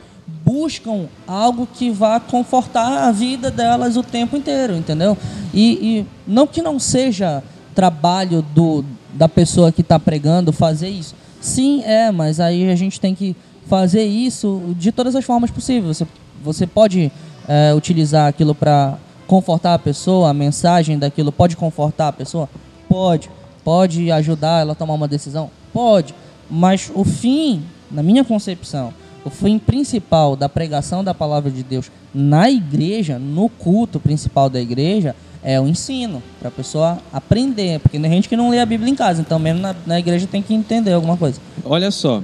[0.45, 5.17] buscam algo que vá confortar a vida delas o tempo inteiro, entendeu?
[5.53, 7.43] E, e não que não seja
[7.75, 8.83] trabalho do,
[9.13, 11.15] da pessoa que está pregando fazer isso.
[11.39, 13.35] Sim, é, mas aí a gente tem que
[13.67, 15.97] fazer isso de todas as formas possíveis.
[15.97, 16.07] Você,
[16.43, 17.11] você pode
[17.47, 18.97] é, utilizar aquilo para
[19.29, 22.49] confortar a pessoa, a mensagem daquilo pode confortar a pessoa?
[22.89, 23.29] Pode.
[23.63, 25.51] Pode ajudar ela a tomar uma decisão?
[25.71, 26.15] Pode.
[26.49, 27.61] Mas o fim,
[27.91, 28.91] na minha concepção,
[29.23, 34.59] o fim principal da pregação da palavra de Deus na igreja, no culto principal da
[34.59, 37.79] igreja, é o ensino, para a pessoa aprender.
[37.79, 40.25] Porque tem gente que não lê a Bíblia em casa, então mesmo na, na igreja
[40.25, 41.39] tem que entender alguma coisa.
[41.63, 42.23] Olha só.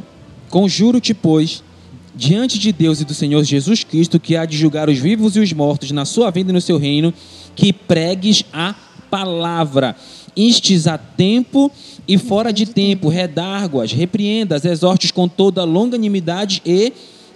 [0.50, 1.64] Conjuro-te, pois,
[2.16, 5.40] diante de Deus e do Senhor Jesus Cristo, que há de julgar os vivos e
[5.40, 7.14] os mortos na sua vida e no seu reino,
[7.56, 8.74] que pregues a
[9.10, 9.96] palavra.
[10.36, 11.72] Instes a tempo
[12.08, 16.94] e fora de tempo, redarguas, repreendas, exortes com toda longanimidade e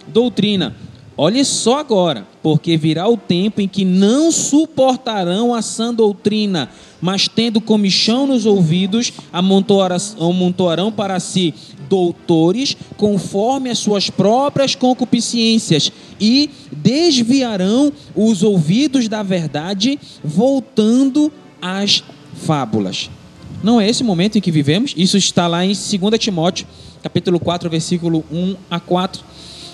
[0.08, 0.76] doutrina.
[1.22, 6.70] Olhe só agora, porque virá o tempo em que não suportarão a sã doutrina,
[7.02, 11.54] mas tendo comichão nos ouvidos, amontoarão para si
[11.90, 21.30] doutores, conforme as suas próprias concupiscências, e desviarão os ouvidos da verdade, voltando
[21.62, 22.02] às
[22.34, 23.10] fábulas.
[23.62, 24.94] Não é esse momento em que vivemos?
[24.96, 26.66] Isso está lá em 2 Timóteo,
[27.04, 29.28] capítulo 4, versículo 1 a 4.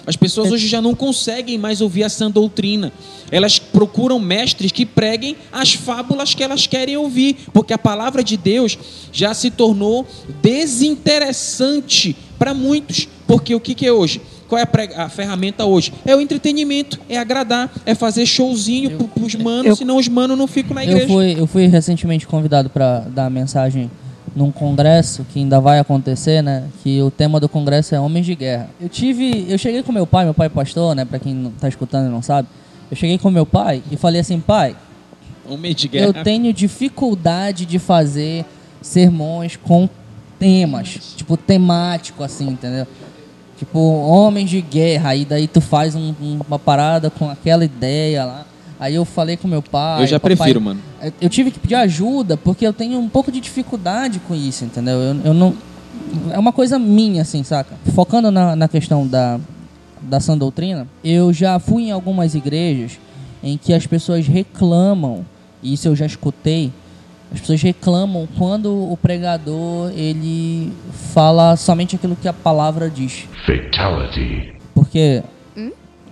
[0.07, 2.91] As pessoas hoje já não conseguem mais ouvir a sã doutrina.
[3.31, 8.37] Elas procuram mestres que preguem as fábulas que elas querem ouvir, porque a palavra de
[8.37, 8.77] Deus
[9.11, 10.05] já se tornou
[10.41, 13.07] desinteressante para muitos.
[13.27, 14.21] Porque o que, que é hoje?
[14.47, 14.63] Qual é
[14.95, 15.91] a, a ferramenta hoje?
[16.05, 20.37] É o entretenimento, é agradar, é fazer showzinho para os manos, eu- senão os manos
[20.37, 21.07] não ficam na Eu igreja.
[21.07, 23.89] fui, eu fui recentemente convidado para dar mensagem
[24.35, 26.65] num congresso que ainda vai acontecer, né?
[26.83, 28.69] Que o tema do congresso é Homens de Guerra.
[28.81, 31.05] Eu tive, eu cheguei com meu pai, meu pai é pastor, né?
[31.05, 32.47] Para quem não tá escutando e não sabe,
[32.91, 34.75] eu cheguei com meu pai e falei assim, pai,
[35.47, 36.05] Homem de guerra.
[36.07, 38.45] eu tenho dificuldade de fazer
[38.81, 39.87] sermões com
[40.37, 42.85] temas, tipo temático assim, entendeu?
[43.57, 46.13] Tipo, homens de guerra, aí daí tu faz um-
[46.45, 48.45] uma parada com aquela ideia lá.
[48.85, 50.03] Aí eu falei com meu pai.
[50.03, 50.79] Eu já papai- prefiro, mano.
[51.01, 54.63] É, Eu tive que pedir ajuda porque eu tenho um pouco de dificuldade com isso,
[54.63, 54.95] entendeu?
[54.99, 55.55] Eu, eu não.
[56.31, 57.75] É uma coisa minha, assim, saca?
[57.95, 59.39] Focando na, na questão da,
[60.01, 62.99] da sã doutrina, eu já fui em algumas igrejas
[63.41, 65.25] em que as pessoas reclamam,
[65.63, 66.71] e isso eu já escutei,
[67.33, 70.71] as pessoas reclamam quando o pregador ele
[71.13, 73.27] fala somente aquilo que a palavra diz.
[73.47, 74.53] Fatality.
[74.75, 75.23] Porque.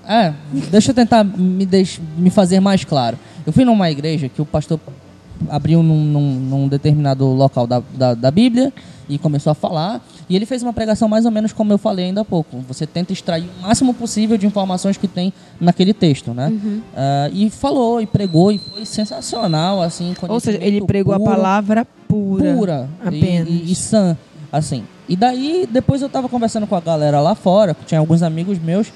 [0.08, 0.34] É,
[0.72, 3.18] deixa eu tentar me, deix- me fazer mais claro.
[3.46, 4.80] Eu fui numa igreja que o pastor
[5.50, 8.72] abriu num, num- num determinado local da, da, da Bíblia
[9.10, 10.02] e começou a falar.
[10.30, 12.58] E ele fez uma pregação mais ou menos como eu falei ainda há pouco.
[12.68, 16.52] Você tenta extrair o máximo possível de informações que tem naquele texto, né?
[16.96, 20.14] Ah, e falou, e pregou, e foi sensacional, assim.
[20.34, 22.56] Ou seja, ele pregou a puro palavra pura.
[22.56, 23.50] pura Apenas.
[23.50, 24.18] E, e, e sã,
[24.52, 24.84] assim.
[25.10, 28.88] E daí, depois eu tava conversando com a galera lá fora, tinha alguns amigos meus,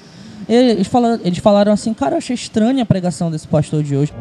[0.54, 4.12] eles falaram, eles falaram assim, cara, eu achei estranha a pregação desse pastor de hoje.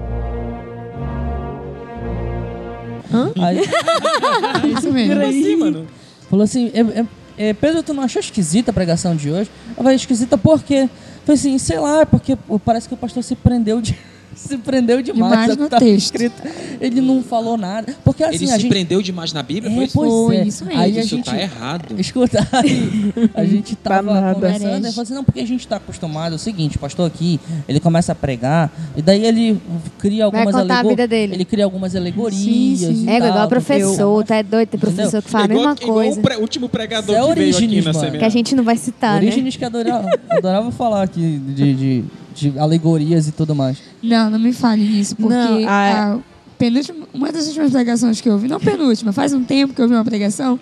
[3.14, 3.32] Hã?
[3.42, 3.60] Aí,
[4.64, 5.14] É isso mesmo.
[5.16, 5.88] Como assim, mano?
[6.30, 7.06] falou assim, é, é-
[7.40, 9.50] é, Pedro, tu não achou esquisita a pregação de hoje?
[9.70, 10.84] Eu falei, esquisita por quê?
[10.84, 10.90] Eu
[11.24, 13.96] falei assim, sei lá, porque pô, parece que o pastor se prendeu de...
[14.38, 16.06] Se prendeu demais, Demais no tava texto.
[16.16, 16.42] escrito.
[16.80, 17.96] Ele não falou nada.
[18.04, 18.70] Porque assim, Ele a se gente.
[18.70, 19.72] prendeu demais na Bíblia?
[19.72, 19.94] É, foi isso?
[19.98, 20.44] pois Foi, é.
[20.46, 20.80] isso mesmo.
[20.82, 21.96] Aí a Isso gente, tá errado.
[22.00, 24.36] Escuta, aí a gente tava nada.
[24.36, 27.08] conversando, ele falou assim, não, porque a gente tá acostumado, é o seguinte, o pastor
[27.08, 29.60] aqui, ele começa a pregar, e daí ele
[29.98, 31.34] cria algumas contar a alego- vida dele.
[31.36, 33.06] Ele cria algumas alegorias Sim, sim.
[33.06, 35.22] e É igual tal, professor, porque tá é doido, tem professor Entendeu?
[35.24, 36.20] que fala a igual, mesma igual coisa.
[36.20, 38.18] o pre- último pregador Isso é que veio aqui na semente.
[38.20, 39.28] Que a gente não vai citar, né?
[39.28, 42.04] Orígenes que adorava, adorava falar aqui de, de,
[42.38, 43.78] de alegorias e tudo mais.
[44.02, 46.18] Não, não me fale nisso, porque Não, a- a
[46.58, 49.86] penúltima, uma das últimas pregações que eu ouvi, não penúltima, faz um tempo que eu
[49.86, 50.60] ouvi uma pregação,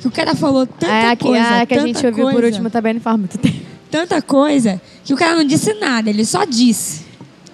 [0.00, 2.46] que o cara falou tanta É, que, coisa, a que a gente ouviu por coisa,
[2.48, 3.60] último também não faz muito tempo.
[3.90, 7.02] Tanta coisa, que o cara não disse nada, ele só disse.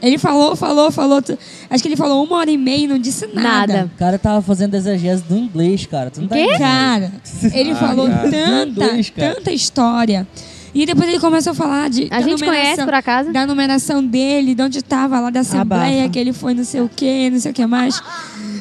[0.00, 1.20] Ele falou, falou, falou.
[1.68, 3.72] Acho que ele falou uma hora e meia e não disse nada.
[3.74, 3.90] Nada.
[3.92, 6.08] O cara tava fazendo exegese do inglês, cara.
[6.08, 6.46] Tu não tá Quê?
[6.56, 7.12] Cara,
[7.52, 8.30] ele Ah, falou cara.
[8.30, 9.34] tanta, Dois, cara.
[9.34, 10.24] tanta história.
[10.74, 12.04] E depois ele começou a falar de.
[12.10, 13.32] A da gente conhece, numeração- por acaso?
[13.32, 16.08] Da numeração dele, de onde tava lá da Assembleia, Abafa.
[16.10, 18.00] que ele foi não sei o que, não sei o que mais.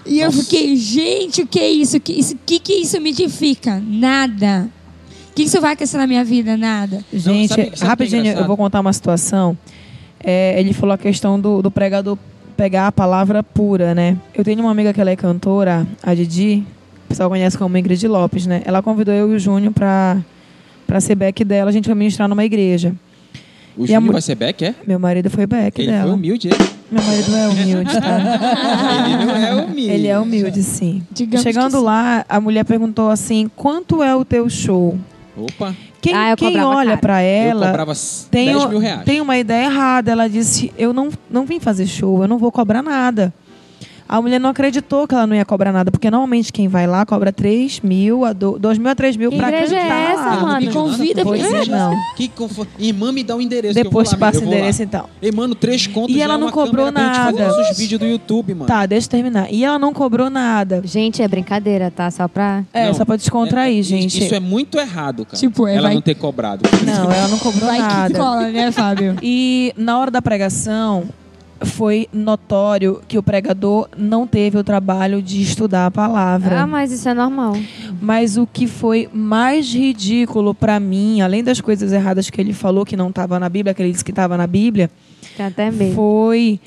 [0.05, 1.97] E eu fiquei, gente, o que é isso?
[1.97, 3.81] O que, isso, que, que isso me edifica?
[3.85, 4.69] Nada.
[5.31, 6.55] O que isso vai acrescentar na minha vida?
[6.57, 7.03] Nada.
[7.13, 8.47] Gente, sabe- sabe é rapidinho, eu engraçado?
[8.47, 9.57] vou contar uma situação.
[10.23, 12.17] É, ele falou a questão do, do pregador
[12.55, 14.17] pegar a palavra pura, né?
[14.33, 16.63] Eu tenho uma amiga que ela é cantora, a Didi,
[17.05, 18.63] o pessoal conhece como Ingrid Lopes, né?
[18.65, 20.17] Ela convidou eu e o Júnior pra,
[20.87, 22.95] pra ser back dela, a gente vai ministrar numa igreja.
[23.75, 24.73] O E a Júnior mu- vai ser Beck, é?
[24.87, 26.03] Meu marido foi back Ele dela.
[26.05, 26.57] foi humilde, ele.
[26.89, 29.05] Meu marido é humilde, tá?
[29.05, 29.91] ele não é humilde.
[29.91, 31.03] Ele é humilde, sim.
[31.11, 31.83] Digamos que Chegando sim.
[31.83, 34.97] lá, a mulher perguntou assim: quanto é o teu show?
[35.37, 37.93] Opa, Quem, Ah, eu quem olha eu ela cobrava
[38.31, 39.03] tem, 10 o- mil reais.
[39.03, 40.11] tem uma ideia errada.
[40.11, 43.31] Ela disse: Eu não, não vim fazer show, eu não vou cobrar nada.
[44.09, 47.05] A mulher não acreditou que ela não ia cobrar nada, porque normalmente quem vai lá
[47.05, 50.21] cobra 3 mil, a 2 mil a 3 mil Que pra igreja é cantar essa,
[50.21, 50.27] lá.
[50.27, 50.65] Eu não mano?
[50.65, 51.23] nada, Convida.
[51.23, 51.93] Pois pra é, não.
[52.15, 53.73] Que confo- Irmã, me dá o endereço.
[53.73, 54.55] Depois lá, passa o vou lá.
[54.57, 55.05] endereço então.
[55.35, 57.31] Mano, três contos E ela é não uma cobrou nada.
[57.47, 58.65] nossos vídeos do YouTube, mano.
[58.67, 59.51] Tá, deixa eu terminar.
[59.51, 60.81] E ela não cobrou nada.
[60.85, 62.09] Gente, é brincadeira, tá?
[62.09, 62.63] Só pra.
[62.73, 64.23] É, Não, só pra descontrair, É- gente.
[64.23, 65.37] Isso é muito errado, cara.
[65.37, 66.63] Tipo, é, ela vai- não ter cobrado.
[66.85, 68.13] Não, ela não cobrou Vai nada.
[68.13, 69.15] que cola, né, Fábio?
[69.21, 71.03] E na hora da pregação,
[71.61, 76.61] foi notório que o pregador não teve o trabalho de estudar a palavra.
[76.61, 77.53] Ah, mas isso é normal.
[78.01, 82.85] Mas o que foi mais ridículo pra mim, além das coisas erradas que ele falou
[82.85, 84.89] que não estava na Bíblia, que ele disse que estava na Bíblia,
[85.39, 85.95] até medo.
[85.95, 86.59] foi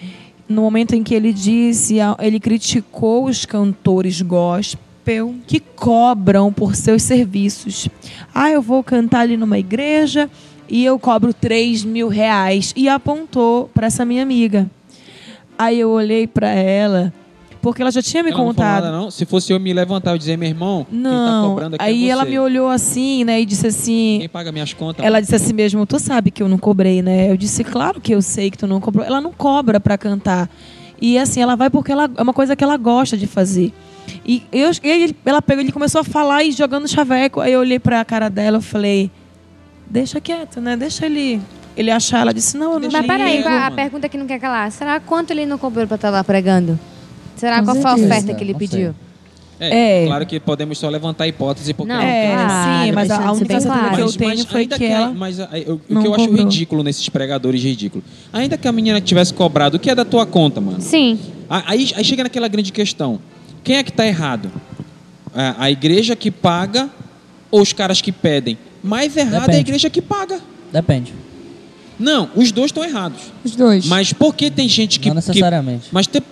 [0.49, 7.03] no momento em que ele disse, ele criticou os cantores gospel que cobram por seus
[7.03, 7.89] serviços.
[8.35, 10.29] Ah, eu vou cantar ali numa igreja
[10.69, 12.73] e eu cobro 3 mil reais.
[12.77, 14.71] E apontou para essa minha amiga.
[15.63, 17.13] Aí eu olhei para ela,
[17.61, 18.85] porque ela já tinha me Ela não falou contado.
[18.85, 19.11] nada, não?
[19.11, 22.13] Se fosse eu me levantar e dizer, meu irmão, tá Não, cobrando aqui aí é
[22.13, 25.05] ela me olhou assim, né, e disse assim: Quem paga minhas contas?
[25.05, 27.31] ela disse assim mesmo, tu sabe que eu não cobrei, né?
[27.31, 29.05] Eu disse, claro que eu sei que tu não cobrou.
[29.05, 30.49] Ela não cobra pra cantar.
[31.03, 33.73] E assim, ela vai porque ela, é uma coisa que ela gosta de fazer.
[34.25, 37.41] E eu, ele- ela pegou, ele começou a falar e jogando chaveco.
[37.41, 39.11] Aí eu olhei pra cara dela e falei,
[39.89, 40.77] deixa quieto, né?
[40.77, 41.41] Deixa ele,
[41.81, 42.21] ele achar.
[42.21, 44.71] Ela disse, não, eu não Mas peraí, a, a pergunta que não quer calar.
[44.73, 46.79] Será quanto ele não cobrou pra estar lá pregando?
[47.37, 48.95] Será Com qual foi a oferta que ele pediu?
[49.63, 50.07] É, É.
[50.07, 53.37] claro que podemos só levantar hipótese porque Não, É, Claro, sim, mas a, a única
[53.37, 53.95] certeza claro.
[53.95, 55.11] que eu tenho mas foi ainda que ela...
[55.13, 58.05] Mas ah, eu- o que eu acho ridículo nesses pregadores ridículos.
[58.33, 60.81] Ainda que a menina tivesse cobrado, o que é da tua conta, mano?
[60.81, 61.19] Sim.
[61.49, 63.19] A- Aí, aí chega naquela grande questão.
[63.63, 64.51] Quem é que tá errado?
[65.35, 66.89] A, a igreja que paga
[67.51, 68.57] ou os caras que pedem?
[68.83, 69.61] Mais errado é a Depende.
[69.61, 70.41] igreja que paga.
[70.73, 71.13] Depende.
[72.01, 73.21] Não, os dois estão errados.
[73.45, 73.87] Os dois.
[73.87, 75.09] Mas por que tem gente que.
[75.09, 75.89] Não necessariamente.
[75.89, 76.23] Que, mas tem,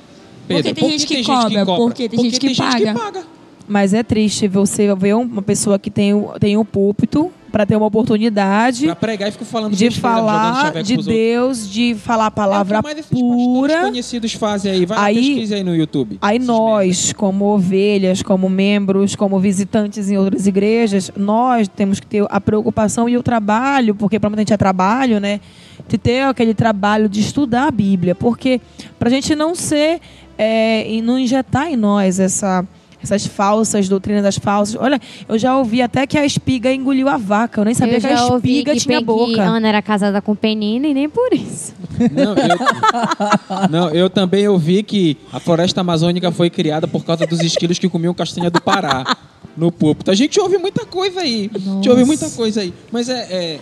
[0.48, 1.64] Pedro, tem gente que cobra?
[1.66, 3.24] Porque tem gente que paga.
[3.68, 7.76] Mas é triste você ver uma pessoa que tem o, tem o púlpito, para ter
[7.76, 11.06] uma oportunidade Pra pregar e fico falando de falar de pros outros.
[11.06, 13.80] Deus, de falar a É o que palavra mais esses pastores pura.
[13.82, 14.86] conhecidos fazem aí.
[14.86, 16.18] Vai Aí- pesquisa aí no YouTube.
[16.20, 22.24] Aí nós, como ovelhas, como membros, como visitantes em outras igrejas, nós temos que ter
[22.28, 25.40] a preocupação e o trabalho, porque gente é trabalho, né?
[25.88, 28.60] De ter aquele trabalho de estudar a Bíblia, porque
[28.98, 30.00] para a gente não ser
[30.36, 32.64] é, e não injetar em nós essa
[33.02, 34.76] essas falsas doutrinas das falsas.
[34.80, 37.60] Olha, eu já ouvi até que a espiga engoliu a vaca.
[37.60, 39.42] Eu nem sabia eu que a espiga que, tinha Pe- que boca.
[39.42, 41.72] Ana era casada com Penina e nem por isso.
[42.12, 42.58] Não eu,
[43.70, 47.88] não, eu também ouvi que a floresta amazônica foi criada por causa dos esquilos que
[47.88, 49.16] comiam castanha do Pará
[49.56, 50.10] no púlpito.
[50.10, 51.50] A gente ouve muita coisa aí.
[51.54, 52.74] A gente ouve muita coisa aí.
[52.90, 53.18] Mas é.
[53.30, 53.60] é-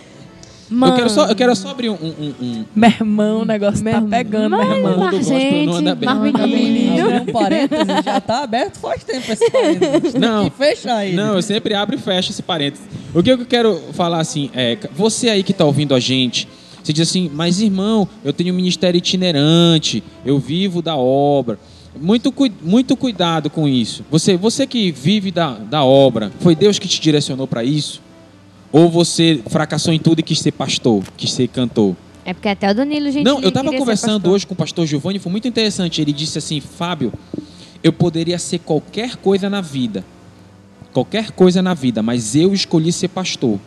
[0.69, 1.93] eu, quero só, eu quero só abrir um.
[1.93, 4.97] um- um- Meu irmão, o negócio tá pegando, meu Mas, irmão.
[4.97, 6.09] mas, gospel não gente, anda bem.
[6.09, 7.03] mas Não anda menino.
[7.05, 10.13] Abriu um parênteses, já tá aberto faz tempo esse parênteses.
[10.15, 10.41] Não.
[10.43, 11.15] Tem que fechar ele.
[11.15, 12.85] Não, eu sempre abro e fecho esse parênteses.
[13.13, 16.47] O que eu quero falar assim é, você aí que está ouvindo a gente,
[16.83, 21.57] você diz assim, mas irmão, eu tenho um ministério itinerante, eu vivo da obra.
[21.99, 24.05] Muito, muito cuidado com isso.
[24.11, 28.01] Você, você que vive da, da obra, foi Deus que te direcionou para isso?
[28.71, 31.95] Ou você fracassou em tudo e quis ser pastor, quis ser cantor?
[32.25, 33.23] É porque até o Danilo, gente.
[33.23, 36.01] Não, eu estava conversando hoje com o pastor Giovanni, foi muito interessante.
[36.01, 37.13] Ele disse assim: Fábio,
[37.81, 40.03] eu poderia ser qualquer coisa na vida,
[40.91, 43.57] qualquer coisa na vida, mas eu escolhi ser pastor.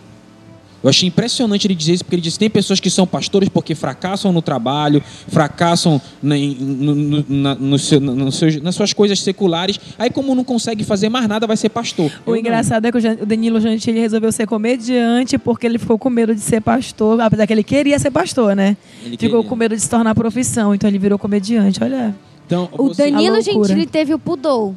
[0.82, 3.74] Eu achei impressionante ele dizer isso, porque ele disse: tem pessoas que são pastores porque
[3.74, 9.78] fracassam no trabalho, fracassam na- no- na- no seu- no seus- nas suas coisas seculares,
[9.98, 12.10] aí, como não consegue fazer mais nada, vai ser pastor.
[12.10, 12.36] Eu O não.
[12.36, 16.40] engraçado é que o Danilo Gentili resolveu ser comediante porque ele ficou com medo de
[16.40, 18.76] ser pastor, apesar que ele queria ser pastor, né?
[19.04, 19.48] Ele Ficou queria.
[19.48, 21.82] com medo de se tornar profissão, então ele virou comediante.
[21.82, 22.14] Olha,
[22.46, 23.40] Então, O você- Danilo.
[23.40, 24.74] Gentili teve o pudor.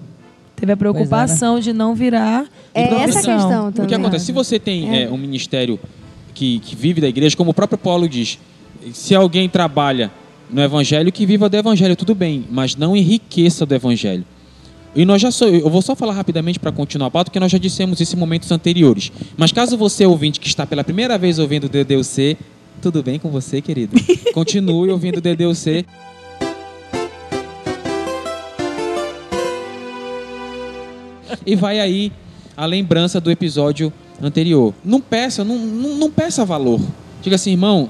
[0.63, 3.95] Teve a preocupação de não virar É essa a questão O que também.
[3.95, 4.25] acontece?
[4.25, 5.77] Se você tem é, um ministério
[6.33, 8.39] que, que vive da igreja, como o próprio Paulo diz,
[8.93, 10.09] se alguém trabalha
[10.49, 14.23] no evangelho, que viva do evangelho, tudo bem, mas não enriqueça do evangelho.
[14.95, 17.51] E nós já sou, eu vou só falar rapidamente para continuar a pauta, porque nós
[17.51, 19.11] já dissemos isso em momentos anteriores.
[19.35, 22.37] Mas caso você ouvinte que está pela primeira vez ouvindo o DDUC,
[22.81, 23.95] tudo bem com você, querido?
[24.33, 25.85] Continue ouvindo o DDUC.
[31.45, 32.11] E vai aí
[32.55, 33.91] a lembrança do episódio
[34.21, 34.73] anterior.
[34.83, 36.79] Não peça, não, não, não peça valor.
[37.21, 37.89] Diga assim, irmão,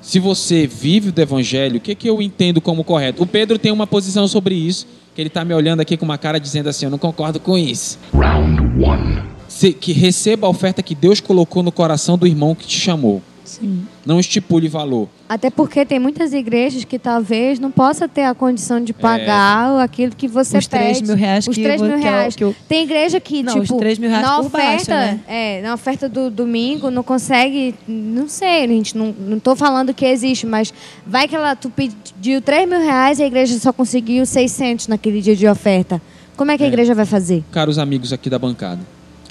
[0.00, 3.22] se você vive do evangelho, o que, que eu entendo como correto?
[3.22, 6.18] O Pedro tem uma posição sobre isso, que ele está me olhando aqui com uma
[6.18, 7.98] cara dizendo assim, eu não concordo com isso.
[8.12, 9.22] Round one.
[9.48, 13.22] Se- que receba a oferta que Deus colocou no coração do irmão que te chamou.
[13.58, 13.86] Sim.
[14.04, 15.08] Não estipule valor.
[15.28, 18.80] Até porque tem muitas igrejas que talvez não possa ter a condição É.
[18.80, 21.08] de pagar aquilo que você Os três pede.
[21.08, 22.36] mil reais Os que 3 eu- mil que eu- reais.
[22.36, 24.94] que eu- Tem igreja que, Não, os tipo, 3 mil reais na por baixo, oferta,
[24.94, 25.20] né?
[25.26, 30.04] é, na oferta do domingo, não consegue, não sei, gente, não, não tô falando que
[30.04, 30.72] existe, mas
[31.06, 35.20] vai que ela, tu pediu 3 mil reais e a igreja só conseguiu 600 naquele
[35.22, 36.00] dia de oferta.
[36.36, 36.68] Como é que a É.
[36.68, 37.42] igreja vai fazer?
[37.50, 38.80] Caros amigos aqui da bancada,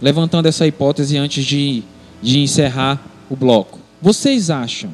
[0.02, 1.84] levantando essa hipótese antes de,
[2.22, 3.00] de encerrar
[3.30, 3.75] o bloco.
[4.02, 4.91] Vocês acham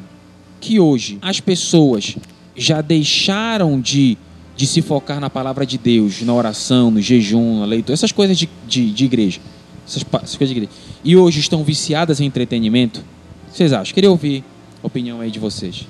[0.59, 2.15] que hoje as pessoas
[2.55, 4.17] já deixaram de,
[4.55, 8.37] de se focar na palavra de Deus, na oração, no jejum, na leitura, essas coisas
[8.37, 9.39] de, de, de igreja?
[9.87, 10.71] Essas, essas coisas de igreja.
[11.03, 13.03] E hoje estão viciadas em entretenimento?
[13.51, 13.93] Vocês acham?
[13.93, 14.43] Queria ouvir
[14.83, 15.87] a opinião aí de vocês.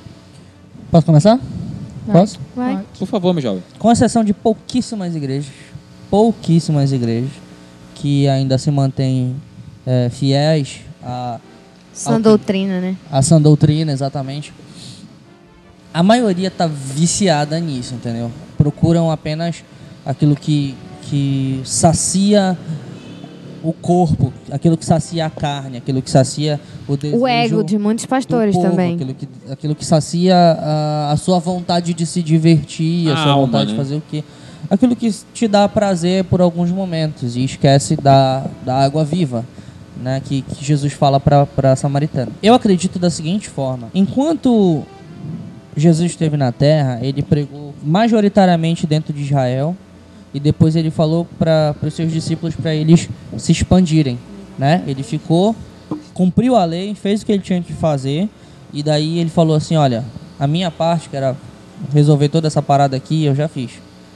[0.89, 1.39] Posso começar?
[2.11, 2.39] Posso?
[2.55, 2.83] Vai.
[2.97, 3.63] Por favor, meu jovem.
[3.77, 5.51] Com exceção de pouquíssimas igrejas,
[6.09, 7.29] pouquíssimas igrejas
[7.95, 9.35] que ainda se mantêm
[9.85, 11.39] é, fiéis a,
[11.93, 12.95] Sã Ao- doutrina, né?
[13.11, 14.53] a sã doutrina, exatamente.
[15.93, 18.31] A maioria tá viciada nisso, entendeu?
[18.57, 19.63] Procuram apenas
[20.05, 20.73] aquilo que,
[21.03, 22.57] que sacia
[23.63, 27.77] o corpo, aquilo que sacia a carne, aquilo que sacia o desejo O ego de
[27.77, 28.95] muitos pastores povo, também.
[28.95, 33.31] Aquilo que, aquilo que sacia a, a sua vontade de se divertir, a, A sua
[33.33, 33.71] alma, vontade né?
[33.71, 34.23] de fazer o quê?
[34.69, 39.45] Aquilo que te dá prazer por alguns momentos e esquece da, da água viva.
[39.97, 42.31] Né, que, que Jesus fala para a samaritana.
[42.41, 44.83] Eu acredito da seguinte forma: enquanto
[45.75, 49.75] Jesus esteve na terra, ele pregou majoritariamente dentro de Israel
[50.33, 54.17] e depois ele falou para os seus discípulos para eles se expandirem,
[54.57, 54.83] né?
[54.87, 55.55] Ele ficou,
[56.13, 58.29] cumpriu a lei, fez o que ele tinha que fazer
[58.73, 60.03] e daí ele falou assim, olha,
[60.39, 61.35] a minha parte que era
[61.93, 63.71] resolver toda essa parada aqui, eu já fiz.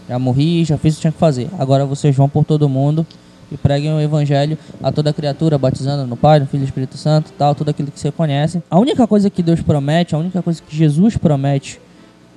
[0.07, 1.49] Já morri, já fiz o que tinha que fazer.
[1.57, 3.05] Agora vocês vão por todo mundo
[3.51, 6.97] e preguem o evangelho a toda criatura, batizando no Pai, no Filho e no Espírito
[6.97, 8.61] Santo, tal, tudo aquilo que você conhece.
[8.69, 11.79] A única coisa que Deus promete, a única coisa que Jesus promete,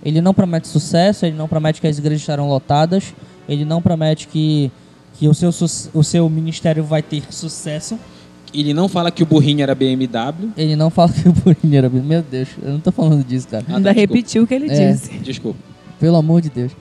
[0.05, 3.15] ele não promete sucesso, ele não promete que as igrejas estarão lotadas,
[3.49, 4.71] ele não promete que,
[5.19, 5.51] que o, seu,
[5.95, 7.99] o seu ministério vai ter sucesso.
[8.55, 10.51] Ele não fala que o burrinho era BMW.
[10.57, 11.89] Ele não fala que o burrinho era...
[11.91, 13.65] Meu Deus, eu não tô falando disso, cara.
[13.69, 14.15] Ah, Ainda tá, desculpa.
[14.15, 14.93] repetiu o que ele É.
[14.93, 15.11] disse.
[15.19, 15.59] Desculpa.
[16.01, 16.73] Pelo amor de Deus.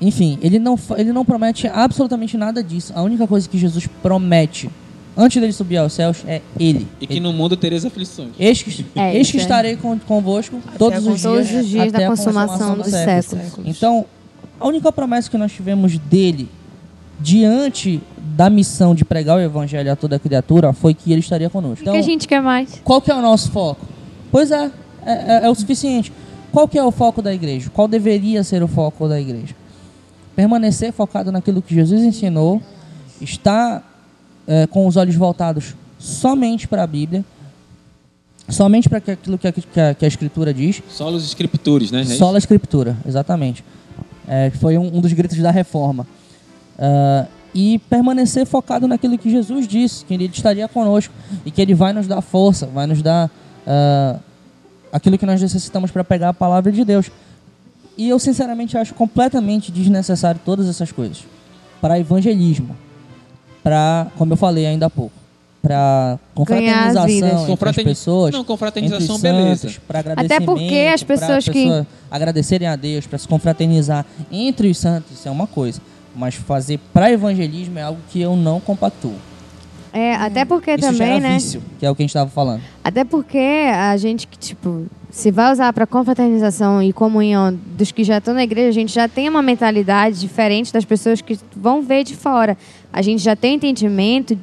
[0.00, 2.92] Enfim, ele não, ele não promete absolutamente nada disso.
[2.94, 4.68] A única coisa que Jesus promete
[5.16, 6.86] antes dele subir aos céus é ele.
[7.00, 8.30] E que no mundo tereis aflições.
[8.38, 9.40] Eis que, É, eis que é.
[9.40, 12.88] estarei con- convosco todos a os Todos dias, os dias até da a consumação dos
[12.88, 13.44] séculos.
[13.64, 14.04] Então,
[14.60, 16.48] a única promessa que nós tivemos dele
[17.18, 18.00] diante
[18.36, 21.78] da missão de pregar o evangelho a toda criatura foi que ele estaria conosco.
[21.80, 22.80] O Então, que a gente quer mais?
[22.84, 23.86] qual que é o nosso foco?
[24.30, 24.70] Pois é,
[25.04, 26.12] é, é- é o suficiente.
[26.52, 27.70] Qual que é o foco da igreja?
[27.72, 29.54] Qual deveria ser o foco da igreja?
[30.36, 32.60] Permanecer focado naquilo que Jesus ensinou,
[33.20, 33.82] estar
[34.46, 37.24] é, com os olhos voltados somente para a Bíblia,
[38.48, 42.04] somente para aquilo que a, que a- que a Escritura diz, Solos escriptores, né?
[42.04, 43.64] Sola Escritura, exatamente.
[44.28, 46.06] É, foi um, um dos gritos da reforma.
[46.78, 51.14] Ah, e permanecer focado naquilo que Jesus disse, que Ele estaria conosco
[51.46, 53.30] e que Ele vai nos dar força, vai nos dar
[53.66, 54.18] ah,
[54.92, 57.10] aquilo que nós necessitamos para pegar a palavra de Deus.
[57.96, 61.24] E eu, sinceramente, acho completamente desnecessário todas essas coisas
[61.80, 62.76] para evangelismo,
[63.62, 65.12] para, como eu falei ainda há pouco,
[65.62, 67.08] para confraternização
[67.48, 69.68] entre as pessoas, Não, confraternização, entre beleza.
[69.68, 69.80] santos,
[70.16, 75.12] Até porque as pessoas que- pessoa agradecerem a Deus, para se confraternizar entre os santos,
[75.12, 75.80] isso é uma coisa.
[76.14, 79.16] Mas fazer para evangelismo é algo que eu não compactuo.
[79.92, 81.34] É, até porque já também, é né?
[81.34, 82.62] vício, que é o que a gente estava falando.
[82.84, 84.86] Até porque a gente que, tipo,
[85.16, 88.92] se vai usar para confraternização e comunhão dos que já estão na igreja, a gente
[88.92, 92.54] já tem uma mentalidade diferente das pessoas que vão ver de fora.
[92.92, 94.38] A gente já tem entendimento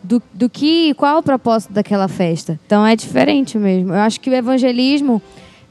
[0.00, 2.56] do, do que, qual é o propósito daquela festa.
[2.64, 3.92] Então é diferente mesmo.
[3.92, 5.20] Eu acho que o evangelismo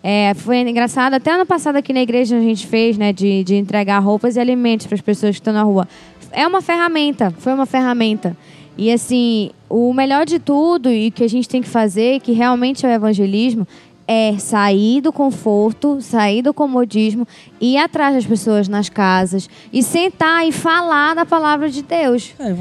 [0.04, 1.14] é, foi engraçado.
[1.14, 4.40] Até ano passado aqui na igreja a gente fez, né, de, de entregar roupas e
[4.42, 5.88] alimentos para as pessoas que estão na rua.
[6.30, 8.36] É uma ferramenta, foi uma ferramenta.
[8.78, 12.86] E assim, o melhor de tudo e que a gente tem que fazer, que realmente
[12.86, 13.66] é o evangelismo,
[14.14, 17.26] é sair do conforto, sair do comodismo,
[17.62, 22.34] ir atrás das pessoas nas casas e sentar e falar da palavra de Deus.
[22.38, 22.52] É,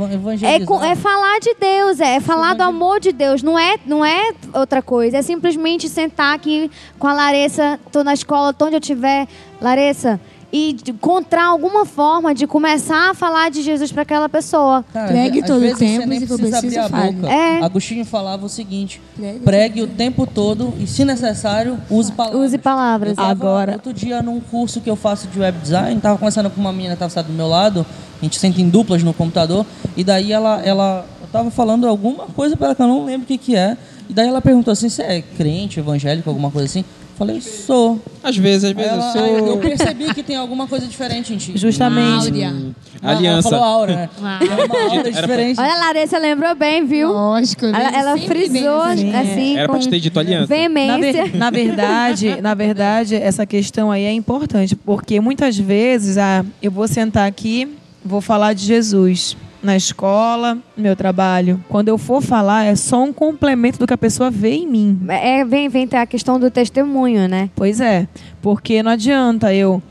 [0.84, 4.32] É, é falar de Deus, é, falar do amor de Deus, não é, não é
[4.54, 6.70] outra coisa, é simplesmente sentar aqui
[7.00, 9.26] com a Larissa, tô na escola, tô onde eu estiver,
[9.60, 10.20] Larissa,
[10.52, 14.84] e encontrar alguma forma de começar a falar de Jesus para aquela pessoa.
[14.92, 17.12] Cara, Pregue todo vezes tempo, você nem se for precisa preciso, abrir a fale.
[17.12, 17.32] boca.
[17.32, 17.62] É.
[17.62, 22.40] Agostinho falava o seguinte: Pregue pregue o tempo todo e, se necessário, use palavras.
[22.46, 23.16] Use palavras.
[23.16, 26.60] Tava Agora- Outro dia, num curso que eu faço de web design, tava conversando com
[26.60, 27.86] uma menina que tava sentada do meu lado,
[28.20, 29.64] a gente senta em duplas no computador,
[29.96, 33.24] e daí ela, ela eu tava falando alguma coisa para ela que eu não lembro
[33.24, 33.76] o que, que é.
[34.08, 36.84] E daí ela perguntou assim: você é crente, evangélico, alguma coisa assim?
[37.20, 38.00] Eu falei, sou.
[38.22, 39.22] Às vezes, às vezes ela- eu sou.
[39.22, 41.52] aí eu percebi que tem alguma coisa diferente em ti.
[41.54, 42.24] Justamente.
[42.28, 42.54] Áurea.
[43.02, 43.48] Ah, Aliança.
[43.48, 44.10] Ela falou aura, né?
[44.22, 44.38] Ah.
[44.38, 45.60] Tem uma aura diferente.
[45.60, 47.12] Olha, a Larissa lembrou bem, viu?
[47.12, 49.14] Lógico, Ela, vejo ela frisou assim.
[49.14, 50.40] assim, Era pra te ter dito aliança.
[50.48, 51.24] Na, veemência.
[51.26, 56.70] ver- na verdade, na verdade, essa questão aí é importante, porque muitas vezes, ah, eu
[56.70, 57.68] vou sentar aqui,
[58.02, 61.62] vou falar de Jesus na escola, no meu trabalho.
[61.68, 65.00] Quando eu for falar, é só um complemento do que a pessoa vê em mim.
[65.08, 67.50] É, vem, vem ter a questão do testemunho, né?
[67.54, 68.08] Pois é,
[68.40, 69.82] porque não adianta eu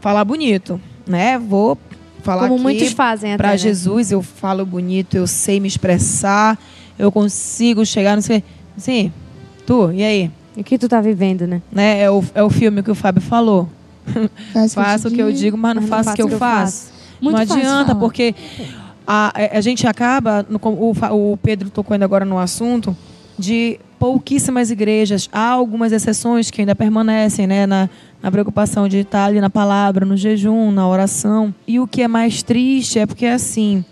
[0.00, 1.38] falar bonito, né?
[1.38, 1.76] Vou
[2.22, 3.58] falar Como aqui muitos fazem até, para né?
[3.58, 6.58] Jesus, eu falo bonito, eu sei me expressar,
[6.98, 8.42] eu consigo chegar, não sei,
[8.76, 9.12] sim.
[9.66, 10.30] Tu, e aí?
[10.56, 11.60] E o que tu tá vivendo, né?
[11.70, 12.00] Né?
[12.00, 13.68] É o, é o filme que o Fábio falou.
[14.52, 16.92] Faço Faço o que eu digo, mas não faço o que eu faço.
[17.20, 18.00] Muito não adianta, falar.
[18.00, 18.34] porque
[19.06, 22.96] a, a gente acaba, no- o, o Pedro tocou ainda agora no assunto,
[23.38, 25.28] de pouquíssimas igrejas.
[25.32, 27.88] Há algumas exceções que ainda permanecem né, na,
[28.22, 31.54] na preocupação de estar ali na palavra, no jejum, na oração.
[31.66, 33.84] E o que é mais triste é porque, assim,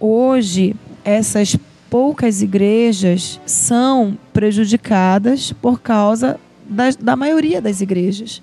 [0.00, 1.56] hoje, essas
[1.90, 8.40] poucas igrejas são prejudicadas por causa das- da maioria das igrejas.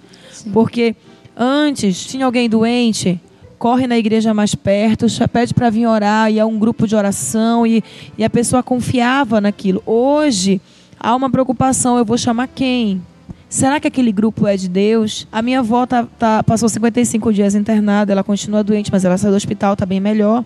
[0.54, 0.96] Porque
[1.36, 3.20] antes tinha alguém doente,
[3.60, 7.68] corre na igreja mais perto, pede para vir orar, e é um grupo de oração,
[7.68, 7.84] e,
[8.18, 9.84] e a pessoa confiava naquilo.
[9.86, 10.62] Hoje
[10.98, 13.02] há uma preocupação: eu vou chamar quem?
[13.50, 15.28] Será que aquele grupo é de Deus?
[15.32, 19.32] A minha avó tá, tá- passou 55 dias internada, ela continua doente, mas ela saiu
[19.32, 20.46] do hospital, está bem melhor.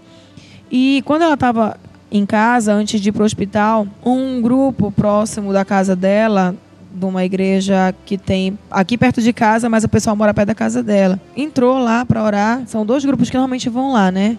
[0.72, 1.78] E quando ela estava
[2.10, 6.56] em casa, antes de ir para o hospital, um grupo próximo da casa dela,
[6.94, 10.56] de uma igreja que tem aqui perto de casa, mas o pessoal mora perto da
[10.56, 12.64] casa dela, entrou lá para orar.
[12.68, 14.38] São dois grupos que normalmente vão lá, né?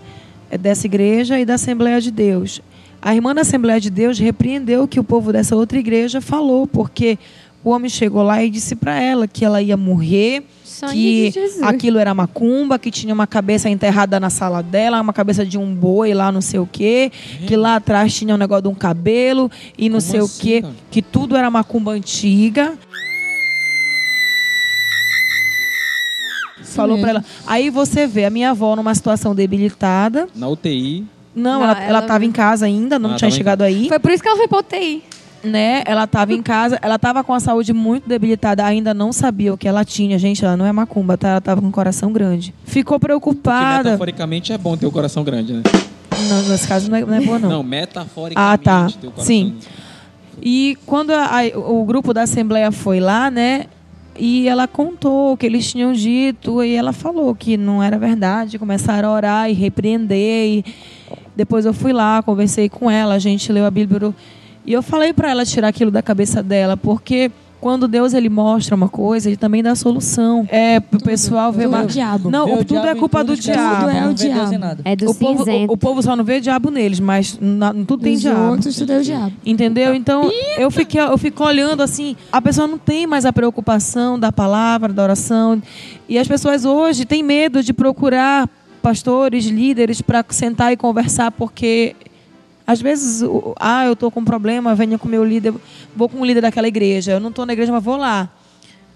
[0.51, 2.63] É dessa igreja e da Assembleia de Deus.
[3.03, 6.67] A irmã da Assembleia de Deus repreendeu o que o povo dessa outra igreja falou,
[6.67, 7.19] porque
[7.65, 11.99] O homem chegou lá e disse para ela que ela ia morrer, Sangue que aquilo
[11.99, 16.13] era macumba, que tinha uma cabeça enterrada na sala dela, uma cabeça de um boi
[16.13, 17.11] lá, não sei o quê,
[17.47, 20.41] que lá atrás tinha um negócio de um cabelo e não Como sei assim, o
[20.43, 20.75] quê, cara?
[20.91, 22.75] que tudo era macumba antiga.
[26.65, 27.03] Falou mesmo.
[27.03, 27.25] para ela.
[27.47, 30.29] Aí você vê a minha avó numa situação debilitada.
[30.35, 31.07] Na UTI.
[31.35, 33.89] Não, Não, ela, ela- ela tava em casa ainda, não Ah, tinha chegado aí.
[33.89, 35.03] Foi por isso que ela foi pra UTI.
[35.45, 35.83] Né?
[35.87, 39.59] Ela estava em casa, ela estava com a saúde muito debilitada, ainda não sabia o
[39.59, 40.19] que ela tinha.
[40.19, 41.29] Gente, ela não é macumba, tá?
[41.29, 42.55] Ela estava com o coração grande.
[42.65, 43.85] Ficou Que preocupada.
[43.91, 45.63] metaforicamente é bom ter o coração grande, né?
[46.29, 47.49] Não, nesse caso não é, não é boa, não.
[47.51, 48.87] Não, metaforicamente Ah, tá.
[48.87, 49.57] ter o coração Sim.
[50.43, 53.67] E quando a- a- o grupo da Assembleia foi lá, né?
[54.19, 58.59] E ela contou o que eles tinham dito e ela falou que não era verdade.
[58.59, 60.49] Começaram a orar e repreender.
[60.59, 60.65] E
[61.35, 64.15] depois eu fui lá, conversei com ela, a gente leu a Bíblia.
[64.65, 68.75] E eu falei para ela tirar aquilo da cabeça dela, porque quando Deus ele mostra
[68.75, 70.47] uma coisa, ele também dá solução.
[70.51, 71.85] É pro pessoal ver Tudo é uma...
[71.85, 72.31] o diabo.
[72.31, 73.77] Não, Vê o tudo diabo é culpa tudo, do diabo.
[73.77, 74.83] Tudo é o vê diabo.
[74.85, 77.99] É do O povo, o, o povo só não vê diabo neles, mas na, tudo
[77.99, 78.51] tem Os diabo.
[78.51, 79.33] outros, tudo é o diabo.
[79.47, 79.95] Entendeu?
[79.95, 84.31] Então, eu fiquei, eu fico olhando assim, a pessoa não tem mais a preocupação da
[84.31, 85.63] palavra, da oração.
[86.07, 88.47] E as pessoas hoje têm medo de procurar
[88.83, 91.97] pastores, líderes para sentar e conversar, porque
[92.67, 93.23] às vezes,
[93.61, 95.53] ah, eu estou com um problema, venho com o meu líder,
[95.95, 97.13] vou com o líder daquela igreja.
[97.13, 98.31] Eu não estou na igreja, mas vou lá.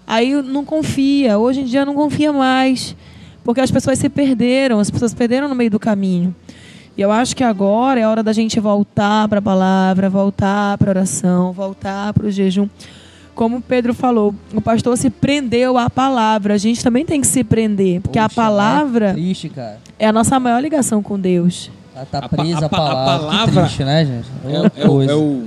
[0.07, 1.37] Aí não confia.
[1.37, 2.95] Hoje em dia não confia mais.
[3.43, 6.35] Porque as pessoas se perderam, as pessoas perderam no meio do caminho.
[6.97, 10.89] E eu acho que agora é hora da gente voltar para a palavra, voltar para
[10.89, 12.67] a oração, voltar para o jejum.
[13.35, 16.55] Como o Pedro falou, o pastor se prendeu à palavra.
[16.55, 19.51] A gente também tem que se prender, porque a Poxa, palavra É triste,
[19.97, 21.71] é a nossa maior ligação com Deus.
[21.99, 23.27] Ela tá A pa- presa a a, pa- a palavra.
[23.27, 24.27] palavra Que triste, né, gente?
[24.45, 25.43] É, é é, o,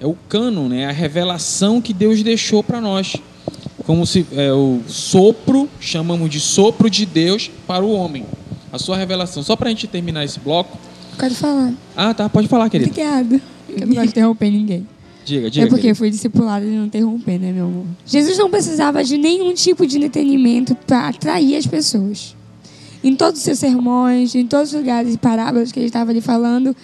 [0.00, 0.86] é o cânon, né?
[0.86, 3.16] A revelação que Deus deixou para nós.
[3.84, 8.24] Como se é o sopro, chamamos de sopro de Deus para o homem.
[8.72, 9.42] A sua revelação.
[9.42, 10.78] Só para a gente terminar esse bloco.
[11.18, 11.72] Pode falar.
[11.96, 12.28] Ah, tá.
[12.28, 12.90] Pode falar, querido.
[12.92, 13.40] Obrigada.
[13.68, 14.86] Eu não gosto de interromper ninguém.
[15.24, 15.66] Diga, diga.
[15.66, 15.98] é porque querido.
[15.98, 17.84] fui discipulada de não interromper, né, meu amor?
[18.06, 22.36] Jesus não precisava de nenhum tipo de entretenimento para atrair as pessoas.
[23.02, 26.20] Em todos os seus sermões, em todos os lugares e parábolas que ele estava ali
[26.20, 26.76] falando,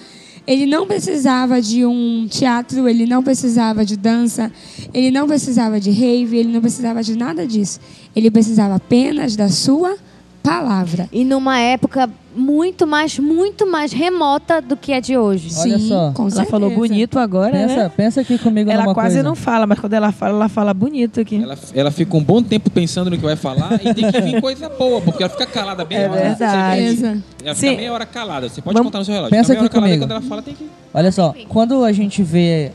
[0.46, 4.50] ele não precisava de um teatro, ele não precisava de dança,
[4.94, 7.80] ele não precisava de rave, ele não precisava de nada disso.
[8.14, 9.96] Ele precisava apenas da sua
[10.42, 11.08] palavra.
[11.12, 15.48] E numa época muito mais, muito mais remota do que a de hoje.
[15.58, 16.12] Olha Sim, só.
[16.12, 16.50] com Ela certeza.
[16.50, 17.92] falou bonito agora, Pensa, né?
[17.96, 19.28] pensa aqui comigo Ela numa quase coisa.
[19.28, 21.42] não fala, mas quando ela fala, ela fala bonito aqui.
[21.42, 24.40] Ela, ela fica um bom tempo pensando no que vai falar e tem que vir
[24.40, 25.98] coisa boa, porque ela fica calada bem.
[25.98, 26.12] É hora.
[26.20, 26.80] Você verdade.
[26.80, 27.06] Beleza.
[27.44, 27.76] Ela fica Sim.
[27.76, 28.48] meia hora calada.
[28.48, 29.30] Você pode Vamos- contar no seu relógio.
[29.36, 30.04] Pensa fica aqui calada e comigo.
[30.04, 30.66] quando ela fala, tem que.
[30.92, 32.70] Olha só, quando a gente vê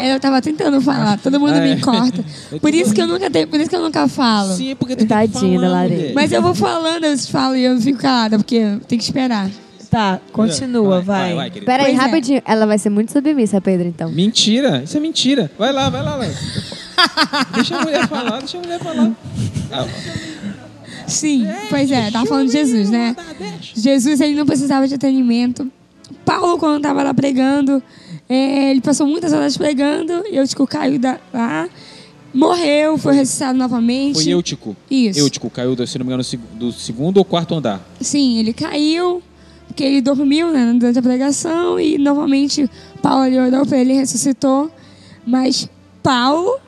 [0.00, 1.60] Eu tava tentando falar, todo mundo É.
[1.74, 2.24] me corta.
[2.60, 4.52] Por isso que eu nunca tenho, por isso que eu nunca falo.
[4.54, 5.94] Sim, é porque tem Tadinha Larissa.
[6.00, 6.12] mulher.
[6.14, 9.50] Mas eu vou falando, eu falo e eu fico calada, porque tem que esperar.
[9.90, 11.34] Tá, continua, vai.
[11.34, 11.70] vai querida.
[11.70, 12.06] Pera aí, Pois é.
[12.06, 12.42] rapidinho.
[12.46, 14.10] Ela vai ser muito submissa, Pedro, então.
[14.10, 15.50] Mentira, isso é mentira.
[15.58, 16.30] Vai lá, vai lá, vai.
[17.54, 19.12] deixa a mulher falar, deixa a mulher falar.
[19.70, 19.86] Ah,
[21.06, 23.14] Sim, pois é, tava falando de Jesus, né?
[23.74, 25.70] Jesus, ele não precisava de atendimento.
[26.24, 27.82] Paulo, quando tava lá pregando,
[28.28, 31.68] é, ele passou muitas horas pregando, e eu, tipo, caiu da, lá,
[32.34, 34.14] morreu, foi ressuscitado novamente.
[34.22, 34.76] Foi Eutico.
[34.90, 35.18] Isso.
[35.18, 37.80] Eutico caiu, se não me engano, do seg- do segundo ou quarto andar.
[38.00, 39.22] Sim, ele caiu,
[39.68, 42.68] porque ele dormiu né, durante a pregação e novamente
[43.00, 44.70] Paulo orou para ele e ressuscitou.
[45.26, 45.68] Mas
[46.02, 46.58] Paulo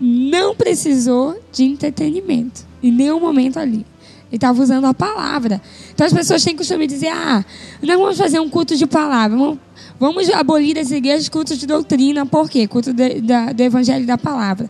[0.00, 3.84] não precisou de entretenimento em nenhum momento ali.
[4.30, 5.60] Ele estava usando a palavra.
[5.92, 7.44] Então as pessoas têm costume de dizer: ah,
[7.82, 9.36] nós vamos fazer um culto de palavra.
[9.36, 9.58] Vamos,
[9.98, 12.26] vamos abolir das igrejas cultos de doutrina.
[12.26, 12.66] Por quê?
[12.66, 14.68] Culto de- da- do evangelho da palavra.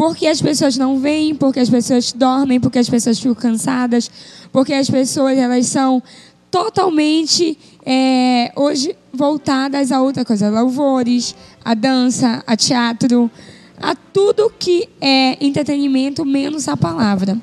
[0.00, 4.10] Porque as pessoas não vêm, porque as pessoas dormem, porque as pessoas ficam cansadas,
[4.50, 6.02] porque as pessoas elas são
[6.50, 13.30] totalmente é, hoje voltadas a outra coisa, a louvores, a dança, a teatro,
[13.78, 17.36] a tudo que é entretenimento menos a palavra.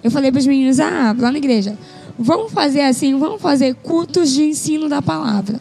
[0.00, 1.76] Eu falei para os meninos, ah, lá na igreja,
[2.16, 5.60] vamos fazer assim, vamos fazer cultos de ensino da palavra.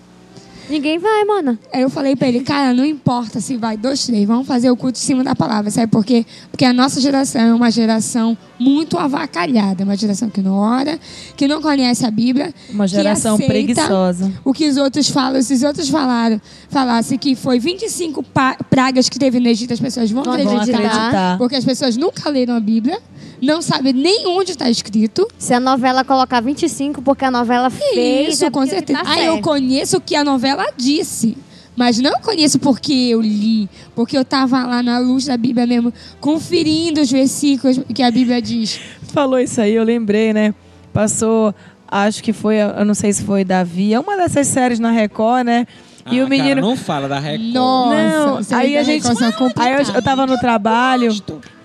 [0.70, 1.59] Ninguém vai, mana.
[1.72, 4.76] Aí eu falei pra ele, cara, não importa se vai dois, três, vamos fazer o
[4.78, 5.70] culto em cima da palavra.
[5.72, 6.26] Sabe por quê?
[6.51, 10.97] Porque a nossa geração é uma geração muito avacalhada, uma geração que não ora,
[11.36, 12.53] que não conhece a Bíblia.
[12.70, 14.32] Uma geração preguiçosa.
[14.43, 16.39] O que os outros falam, se os outros falaram,
[16.70, 20.78] falassem que foi 25 pa- pragas que teve no Egito, as pessoas vão Vão acreditar.
[20.78, 21.38] acreditar.
[21.38, 22.99] Porque as pessoas nunca leram a Bíblia,
[23.41, 25.27] não sabem nem onde está escrito.
[25.38, 28.36] Se a novela colocar 25, porque a novela fez.
[28.36, 29.03] Isso, é com porque certeza.
[29.03, 31.38] Tá ah, eu conheço o que a novela disse.
[31.75, 35.93] Mas não conheço porque eu li, porque eu tava lá na luz da Bíblia mesmo,
[36.21, 38.79] conferindo os versículos que a Bíblia diz.
[39.11, 40.55] Falou isso aí, eu lembrei, né?
[40.93, 41.53] Passou,
[41.86, 45.45] acho que foi, eu não sei se foi Davi, é uma dessas séries na Record,
[45.45, 45.67] né?
[46.12, 46.49] E Ah, o menino.
[46.56, 47.53] Cara, não fala da Record.
[47.53, 49.03] Nossa, Não, aí a gente.
[49.03, 49.16] São
[49.56, 51.12] Aí eu, eu tava no trabalho,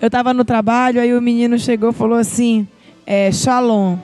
[0.01, 2.67] eu tava no trabalho, aí o menino chegou e falou assim:
[3.05, 3.97] é, Shalom.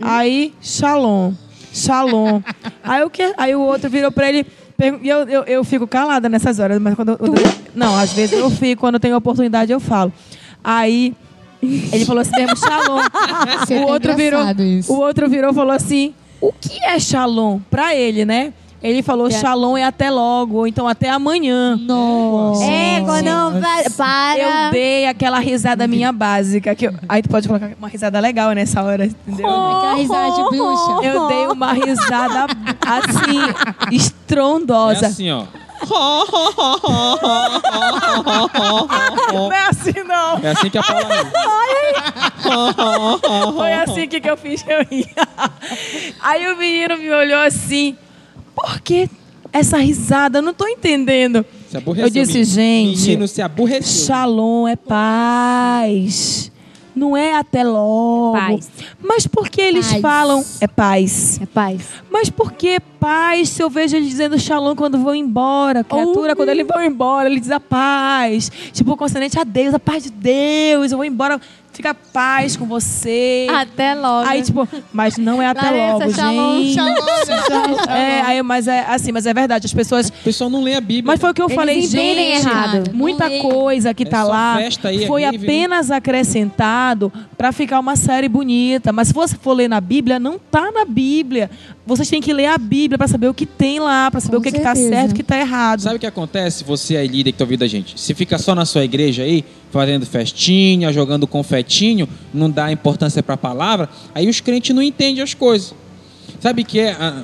[0.00, 1.32] Aí, Shalom.
[1.72, 2.42] Shalom.
[2.84, 4.46] aí, o que, aí o outro virou pra ele.
[5.02, 7.12] E eu, eu, eu fico calada nessas horas, mas quando.
[7.12, 7.34] eu-
[7.74, 10.12] não, às vezes eu fico, quando eu tenho oportunidade eu falo.
[10.62, 11.14] Aí.
[11.62, 13.00] Ele falou assim mesmo, Shalom.
[13.60, 14.92] Você o tá outro virou, isso.
[14.92, 18.52] o outro virou e falou assim: "O que é Shalom?" Pra ele, né?
[18.82, 21.76] Ele falou: "Shalom é até logo, ou então até amanhã".
[21.80, 22.64] Nossa.
[22.64, 24.38] É, quando não vai- para.
[24.66, 26.74] Eu dei aquela risada minha básica.
[26.74, 29.46] Que eu- aí tu pode colocar uma risada legal nessa hora, entendeu?
[29.48, 31.06] Aquela risada de bruxa.
[31.06, 32.46] Eu dei uma risada
[32.86, 33.40] assim,
[33.90, 35.06] É estrondosa.
[35.06, 35.44] assim, ó.
[39.32, 40.38] Não é assim, não.
[40.42, 41.30] É assim que a Paula ri.
[43.56, 45.08] Foi assim que, que eu fiz eu rir.
[46.20, 47.96] Aí o menino me olhou assim.
[48.54, 49.08] Por que
[49.52, 50.38] essa risada?
[50.38, 51.44] Eu não tô entendendo.
[51.70, 52.06] Se aborreceu.
[52.06, 52.52] Eu disse, menino.
[52.94, 54.06] gente, Menino se aborreceu.
[54.06, 56.50] Shalom é paz.
[56.94, 58.32] Não é até logo.
[58.34, 58.70] Paz.
[59.02, 60.00] Mas por que eles Paz.
[60.02, 61.40] falam é paz?
[61.40, 61.88] É paz.
[62.10, 65.82] Mas por que paz se eu vejo eles dizendo shalom quando vão embora?
[65.82, 68.52] Criatura, quando eles vão embora, ele diz a paz.
[68.74, 70.92] Tipo, consonante a Deus, a paz de Deus.
[70.92, 71.40] Eu vou embora,
[71.72, 73.46] fica a paz com você.
[73.50, 74.28] Até logo.
[74.28, 76.74] Aí, tipo, mas não é até Larissa, logo, shalom, gente.
[76.74, 79.66] Shalom, É, aí, mas é assim, mas é verdade.
[79.66, 80.08] As pessoas.
[80.08, 81.04] O pessoal não lê a Bíblia.
[81.06, 82.46] Mas foi o que eu Eles falei, gente.
[82.46, 82.90] errado.
[82.94, 87.96] Muita coisa que É tá lá aí, é foi rave, apenas acrescentado pra ficar uma
[87.96, 88.92] série bonita.
[88.92, 91.50] Mas se você for ler na Bíblia, não tá na Bíblia.
[91.84, 94.40] Vocês têm que ler a Bíblia pra saber o que tem lá, pra saber Com
[94.40, 95.80] o que, que tá certo e o que tá errado.
[95.80, 96.62] Sabe o que acontece?
[96.62, 98.00] Você aí, líder que tá ouvindo a gente.
[98.00, 101.26] Se fica só na sua igreja aí, fazendo festinha, jogando
[101.62, 105.74] confetinho, não dá importância pra palavra, aí os crentes não entendem as coisas.
[106.40, 106.92] Sabe que é.
[106.98, 107.22] ah,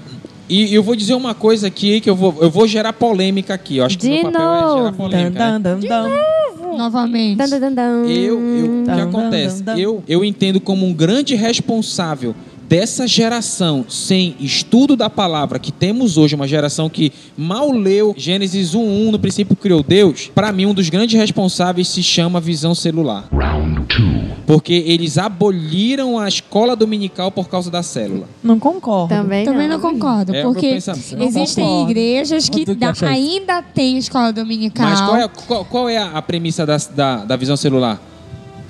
[0.48, 3.76] e eu vou dizer uma coisa aqui que eu vou, eu vou gerar polêmica aqui.
[3.78, 4.84] Eu acho que De meu papel é gerar novo.
[4.84, 5.38] Dan, polêmica.
[5.38, 5.58] dan, né?
[5.58, 6.78] dan, dan.
[6.78, 7.36] Novamente.
[7.36, 7.82] Dan, dan, dan, dan.
[8.08, 9.62] Eu, eu, o que Dan, acontece?
[9.62, 9.80] dan, dan.
[9.80, 12.34] Eu, eu entendo como um grande responsável
[12.68, 18.74] dessa geração sem estudo da palavra que temos hoje, uma geração que mal leu Gênesis
[18.74, 20.30] 1:1, no princípio criou Deus.
[20.34, 24.28] Para mim, um dos grandes responsáveis se chama visão celular, Round two.
[24.46, 28.28] porque eles aboliram a escola dominical por causa da célula.
[28.42, 29.08] Não concordo.
[29.08, 29.78] Também, Também não.
[29.78, 31.90] não concordo, É porque existem concordo.
[31.90, 33.04] igrejas que isso?
[33.06, 34.86] ainda tem escola dominical.
[34.86, 38.00] Mas qual é, qual, qual é a, a premissa da, da, da visão celular?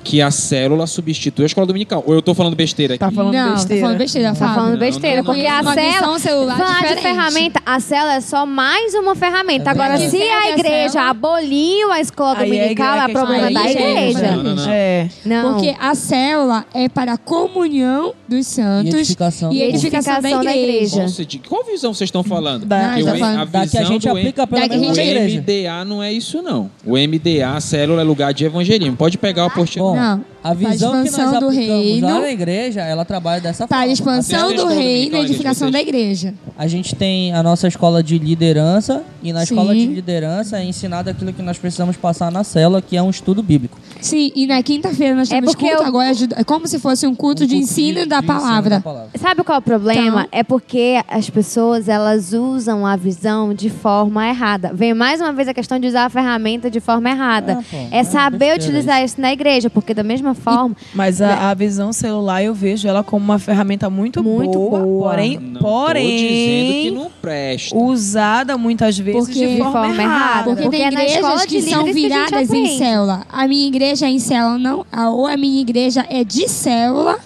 [0.04, 2.02] Que a célula substitui a escola dominical.
[2.06, 3.00] Ou eu tô falando besteira aqui?
[3.00, 3.80] Tá falando não, besteira.
[3.82, 5.34] tá falando besteira, Tá falando Não, besteira, não, não.
[5.34, 6.18] porque a visão célula.
[6.18, 7.02] celular falar de diferente.
[7.02, 9.68] ferramenta, a célula é só mais uma ferramenta.
[9.68, 13.50] É Agora, se a a igreja aboliu a escola Aí é dominical, igreja- é problema
[13.50, 13.88] da é igreja.
[13.88, 14.36] igreja.
[14.36, 14.70] Não, não, não.
[14.70, 15.08] É.
[15.26, 15.52] Não.
[15.54, 19.52] Porque a célula é para a comunhão dos santos E edificação.
[19.52, 21.02] e edificação, da da igreja.
[21.02, 21.40] igreja.
[21.48, 22.64] Qual, visão vocês estão falando?
[22.64, 24.74] Da- tá o- falando a Da que a visão gente do aplica pela Da que
[24.74, 25.40] a mesma O igreja.
[25.40, 26.70] MDA não é isso, não.
[26.84, 28.96] O MDA, a célula, é lugar de evangelismo.
[28.96, 29.87] Pode pegar o apostila.
[29.94, 32.06] Não, a visão que nós expansão do aplicamos reino.
[32.06, 33.86] lá na igreja, ela trabalha dessa a forma.
[33.86, 36.34] expansão Vocês do reino e gente, edificação da igreja.
[36.56, 39.54] A gente tem a nossa escola de liderança e na Sim.
[39.54, 43.10] escola de liderança é ensinado aquilo que nós precisamos passar na célula, que é um
[43.10, 43.78] estudo bíblico.
[44.00, 46.78] Sim, e na quinta-feira nós É temos porque culto eu- agora, de- é como se
[46.78, 48.70] fosse um culto Um de culto ensino da de palavra.
[48.70, 49.10] da palavra.
[49.18, 50.20] Sabe qual é o problema?
[50.22, 50.28] Então.
[50.32, 54.70] É porque as pessoas elas usam a visão de forma errada.
[54.74, 57.58] Vem mais uma vez a questão de usar a ferramenta de forma errada.
[57.60, 61.50] Ah, pô, é é saber utilizar isso na igreja, porque da mesma forma, Mas a,
[61.50, 65.10] a visão celular eu vejo ela como uma ferramenta muito, Muito boa, boa.
[65.10, 67.76] porém, Não tô dizendo que porém não presta.
[67.76, 70.14] usada muitas vezes Porque- de forma, forma errada.
[70.18, 70.44] errada.
[70.44, 73.22] Porque, Porque tem é igrejas de que são viradas em célula.
[73.30, 74.84] A minha igreja é em célula, não.
[74.92, 77.18] a- Ou a minha igreja é de célula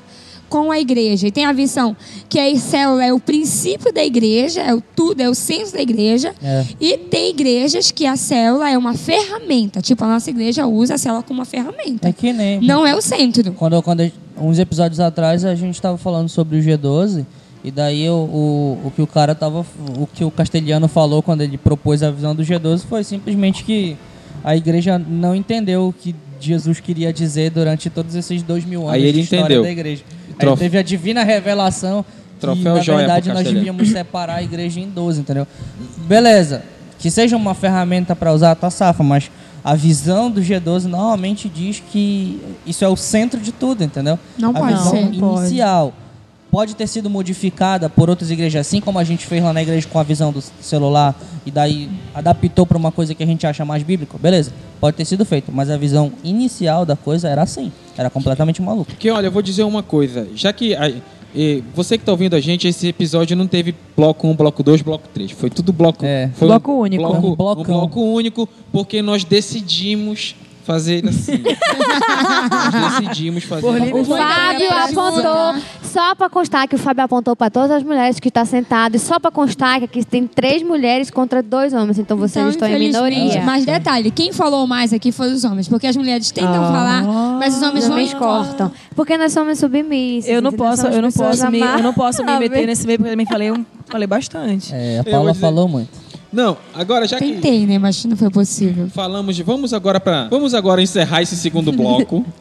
[0.48, 1.26] com a igreja.
[1.28, 1.96] E tem a visão
[2.28, 5.80] que a célula é o princípio da igreja, é o tudo, é o centro da
[5.80, 6.34] igreja.
[6.42, 6.64] É.
[6.78, 9.80] E tem igrejas que a célula é uma ferramenta.
[9.80, 12.06] Tipo, a nossa igreja usa a célula como uma ferramenta.
[12.08, 12.60] É que nem.
[12.60, 13.50] Não é o centro.
[13.52, 17.24] Quando, quando uns episódios atrás a gente estava falando sobre o G12
[17.64, 19.64] e daí o, o, o que o cara tava
[19.98, 23.96] o que o Castelhano falou quando ele propôs a visão do G12 foi simplesmente que
[24.42, 26.12] a igreja não entendeu o que
[26.46, 29.62] Jesus queria dizer durante todos esses dois mil anos Aí ele de história entendeu.
[29.62, 30.02] da igreja.
[30.30, 32.04] Aí Trof- teve a divina revelação
[32.40, 35.46] Troféu que, na verdade nós devíamos separar a igreja em 12, entendeu?
[35.98, 36.62] Beleza,
[36.98, 39.30] que seja uma ferramenta para usar, tá safa, mas
[39.64, 44.18] a visão do G12 normalmente diz que isso é o centro de tudo, entendeu?
[44.36, 45.02] Não a pode visão ser.
[45.10, 45.48] Não pode.
[46.52, 49.88] Pode ter sido modificada por outras igrejas, assim como a gente fez lá na igreja
[49.90, 53.64] com a visão do celular e daí adaptou para uma coisa que a gente acha
[53.64, 54.52] mais bíblico, beleza?
[54.78, 58.92] Pode ter sido feito, mas a visão inicial da coisa era assim, era completamente maluca.
[58.92, 60.28] Porque, olha, eu vou dizer uma coisa.
[60.34, 60.92] Já que a-
[61.34, 64.82] eh, você que está ouvindo a gente, esse episódio não teve bloco 1, bloco 2,
[64.82, 65.30] bloco 3.
[65.30, 66.04] Foi tudo bloco...
[66.04, 66.28] É.
[66.34, 67.02] Foi Bloco único.
[67.02, 70.34] Bloco, Um um bloco único, porque nós decidimos
[70.64, 71.42] fazer assim.
[72.72, 77.70] nós decidimos fazer O Fábio apontou, só pra constar que o Fábio apontou pra todas
[77.70, 81.42] as mulheres que estão sentadas, e só pra constar que aqui tem três mulheres contra
[81.42, 83.42] dois homens, então vocês Então, estão em minoria.
[83.42, 86.72] Mas detalhe, quem falou mais aqui foram os homens, porque as mulheres tentam Ah.
[86.72, 87.02] falar,
[87.38, 88.72] mas os homens Os não homens cortam.
[88.94, 90.30] Porque nós somos submissos.
[90.30, 93.08] Eu não posso, eu não posso me, eu não posso me meter nesse meio porque
[93.10, 94.72] eu também falei, um- falei bastante.
[94.74, 96.01] É, a Paula falou muito.
[96.32, 97.78] Não, agora já que Tentei, né?
[97.78, 98.88] Mas não foi possível.
[98.88, 99.42] falamos de...
[99.42, 100.28] Vamos agora para...
[100.28, 102.24] Vamos agora encerrar esse segundo bloco.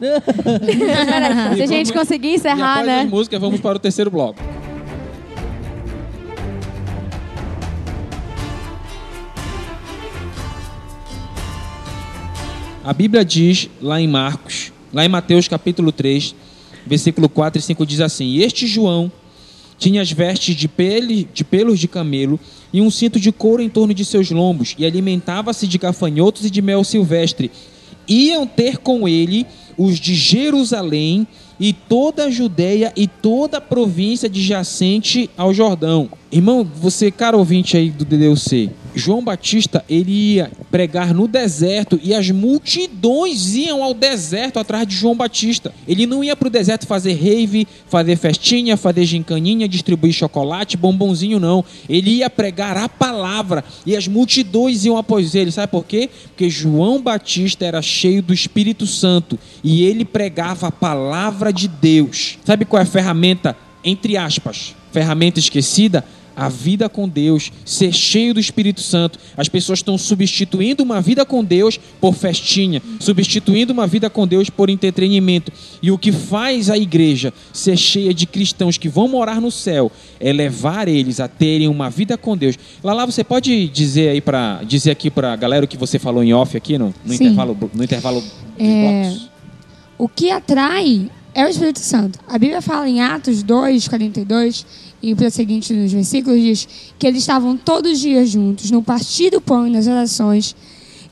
[1.56, 3.00] Se a gente vamos- conseguir e encerrar, após né?
[3.02, 4.40] as músicas, vamos para o terceiro bloco.
[12.84, 16.34] A Bíblia diz lá em Marcos, lá em Mateus capítulo 3,
[16.86, 19.10] versículo 4 e 5 diz assim: "E Este João
[19.78, 22.38] tinha as vestes de, pele, de pelos de camelo
[22.72, 26.50] e um cinto de couro em torno de seus lombos, e alimentava-se de gafanhotos e
[26.50, 27.50] de mel silvestre.
[28.08, 29.46] Iam ter com ele
[29.76, 31.26] os de Jerusalém
[31.58, 36.08] e toda a Judéia e toda a província adjacente ao Jordão.
[36.32, 42.14] Irmão, você, cara ouvinte aí do DDUC, João Batista, ele ia pregar no deserto e
[42.14, 45.74] as multidões iam ao deserto atrás de João Batista.
[45.86, 51.38] Ele não ia para o deserto fazer rave, fazer festinha, fazer gincaninha, distribuir chocolate, bombonzinho,
[51.38, 51.62] não.
[51.86, 55.52] Ele ia pregar a palavra e as multidões iam após ele.
[55.52, 56.08] Sabe por quê?
[56.28, 62.38] Porque João Batista era cheio do Espírito Santo e ele pregava a palavra de Deus.
[62.42, 63.54] Sabe qual é a ferramenta,
[63.84, 66.02] entre aspas, ferramenta esquecida?
[66.34, 69.18] A vida com Deus, ser cheio do Espírito Santo.
[69.36, 74.48] As pessoas estão substituindo uma vida com Deus por festinha, substituindo uma vida com Deus
[74.50, 75.52] por entretenimento.
[75.82, 79.90] E o que faz a igreja ser cheia de cristãos que vão morar no céu
[80.18, 82.56] é levar eles a terem uma vida com Deus.
[82.82, 86.22] Lala, você pode dizer aí para dizer aqui para a galera o que você falou
[86.22, 89.30] em off aqui no, no intervalo no intervalo dos É, blocos?
[89.98, 92.18] O que atrai é o Espírito Santo.
[92.28, 94.66] A Bíblia fala em Atos 2, 42
[95.02, 96.68] e para seguinte nos versículos diz
[96.98, 100.54] que eles estavam todos os dias juntos, no partir do pão e nas orações.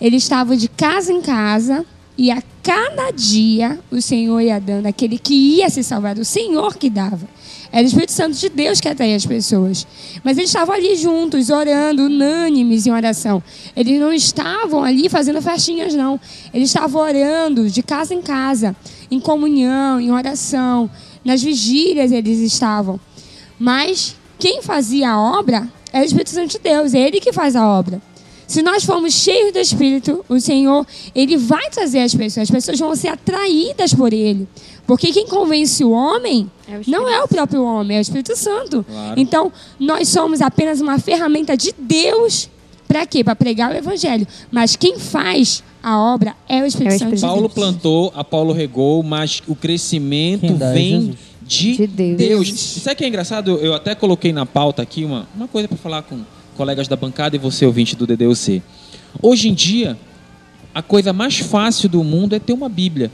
[0.00, 1.84] Eles estavam de casa em casa
[2.16, 6.76] e a cada dia o Senhor ia dando aquele que ia se salvar, o Senhor
[6.76, 7.26] que dava.
[7.72, 9.86] Era o Espírito Santo de Deus que atraía as pessoas.
[10.24, 13.42] Mas eles estavam ali juntos, orando, unânimes em oração.
[13.76, 16.20] Eles não estavam ali fazendo festinhas, não.
[16.52, 18.74] Eles estavam orando de casa em casa,
[19.11, 20.90] em comunhão, em oração.
[21.24, 22.98] Nas vigílias eles estavam.
[23.58, 27.56] Mas quem fazia a obra é o Espírito Santo de Deus, é Ele que faz
[27.56, 28.00] a obra.
[28.46, 30.84] Se nós formos cheios do Espírito, o Senhor,
[31.14, 32.48] Ele vai trazer as pessoas.
[32.48, 34.48] As pessoas vão ser atraídas por Ele.
[34.88, 38.34] Porque quem convence o homem É o não é o próprio homem, é o Espírito
[38.34, 38.82] Santo.
[38.82, 39.20] Claro.
[39.20, 42.50] Então, nós somos apenas uma ferramenta de Deus
[42.91, 43.22] para quê?
[43.22, 44.26] Para pregar o Evangelho.
[44.51, 47.55] Mas quem faz a obra é o Espírito É o Santo de Espírito Paulo Deus.
[47.55, 52.18] plantou, Apolo regou, mas o crescimento é vem de, De Deus.
[52.18, 52.61] Deus.
[52.61, 53.53] Sabe o que é engraçado?
[53.59, 56.18] Eu até coloquei na pauta aqui uma, uma coisa para falar com
[56.57, 58.61] colegas da bancada e você, ouvinte do DDUC.
[59.22, 59.97] Hoje em dia,
[60.74, 63.09] a coisa mais fácil do mundo é ter uma Bíblia.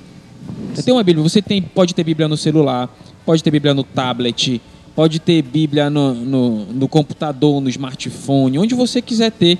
[0.74, 1.22] É ter uma Bíblia.
[1.22, 2.88] Você tem, pode ter Bíblia no celular,
[3.26, 4.58] pode ter Bíblia no tablet,
[4.96, 9.58] pode ter Bíblia no, no, no computador, no smartphone, onde você quiser ter.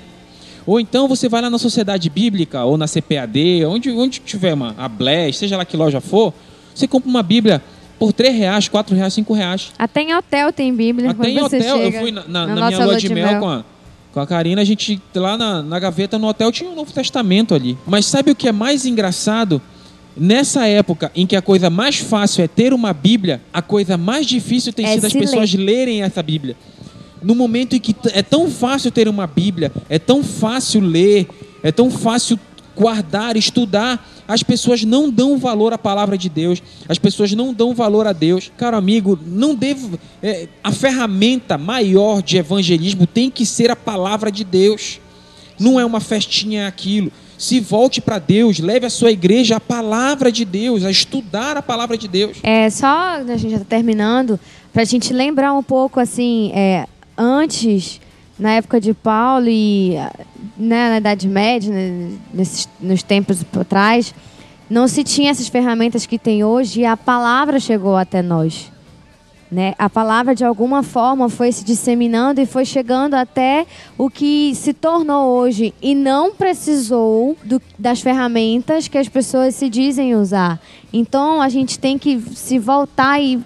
[0.65, 4.75] Ou então você vai lá na Sociedade Bíblica ou na CPAD, onde, onde tiver uma
[4.77, 6.33] a Bless, seja lá que loja for,
[6.75, 7.61] você compra uma Bíblia
[7.97, 9.71] por 3 reais, 4 reais, 5 reais.
[9.79, 11.11] Até em hotel tem Bíblia.
[11.11, 13.39] Até em hotel, eu fui na, na- na na minha lua de mel, mel.
[13.39, 13.63] Com, a,
[14.13, 17.55] com a Karina, a gente lá na, na gaveta no hotel tinha um Novo Testamento
[17.55, 17.77] ali.
[17.87, 19.61] Mas sabe o que é mais engraçado?
[20.17, 24.25] Nessa época em que a coisa mais fácil é ter uma Bíblia, a coisa mais
[24.25, 26.55] difícil tem É sido as pessoas lerem essa Bíblia.
[27.21, 31.27] No momento em que é tão fácil ter uma Bíblia, é tão fácil ler,
[31.61, 32.39] é tão fácil
[32.75, 37.73] guardar, estudar, as pessoas não dão valor à palavra de Deus, as pessoas não dão
[37.73, 38.51] valor a Deus.
[38.57, 39.99] Caro amigo, não devo.
[40.21, 44.99] é, a ferramenta maior de evangelismo tem que ser a palavra de Deus.
[45.59, 47.11] Não é uma festinha aquilo.
[47.37, 51.61] Se volte para Deus, leve a sua igreja a palavra de Deus, a estudar a
[51.61, 52.37] palavra de Deus.
[52.41, 54.39] É só, a gente já está terminando,
[54.73, 58.01] para a gente lembrar um pouco assim, é, antes,
[58.39, 59.95] na época de Paulo e
[60.57, 64.13] né, na Idade Média, né, nesses, nos tempos por trás,
[64.69, 68.71] não se tinha essas ferramentas que tem hoje e a palavra chegou até nós.
[69.49, 69.73] Né?
[69.79, 73.65] A palavra, de alguma forma, foi se disseminando e foi chegando até
[73.97, 75.73] o que se tornou hoje.
[75.81, 80.59] E não precisou do- das ferramentas que as pessoas se dizem usar.
[80.91, 83.41] Então, a gente tem que se voltar e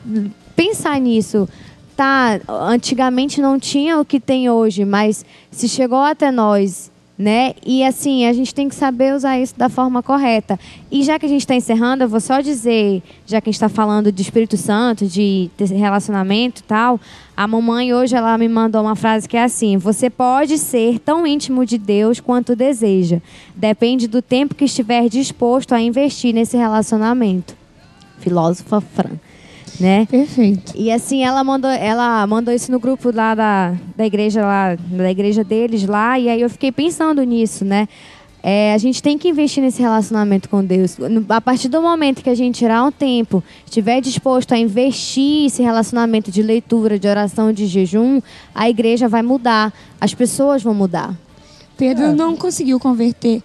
[0.56, 1.48] pensar nisso.
[1.96, 6.91] Tá, antigamente não tinha o que tem hoje, mas se chegou até nós,
[7.22, 7.54] né?
[7.64, 10.60] E assim, a gente tem que saber usar isso da forma correta.
[10.92, 13.58] E já que a gente está encerrando, eu vou só dizer, já que a gente
[13.58, 17.00] está falando de Espírito Santo, de relacionamento e tal,
[17.38, 21.26] a mamãe hoje ela me mandou uma frase que é assim: você pode ser tão
[21.26, 23.22] íntimo de Deus quanto deseja.
[23.56, 27.56] Depende do tempo que estiver disposto a investir nesse relacionamento.
[28.20, 29.18] Filósofa Fran.
[29.82, 30.06] Né?
[30.06, 30.74] Perfeito.
[30.76, 35.12] E assim, ela mandou, ela mandou isso no grupo lá da, da igreja lá, da
[35.12, 37.88] igreja deles lá, e aí eu fiquei pensando nisso, né?
[38.44, 40.98] É, a gente tem que investir nesse relacionamento com Deus.
[41.30, 45.62] A partir do momento que a gente tirar um tempo, estiver disposto a investir esse
[45.62, 48.20] relacionamento de leitura, de oração, de jejum,
[48.54, 51.16] a igreja vai mudar, as pessoas vão mudar.
[51.78, 53.44] Pedro não conseguiu converter.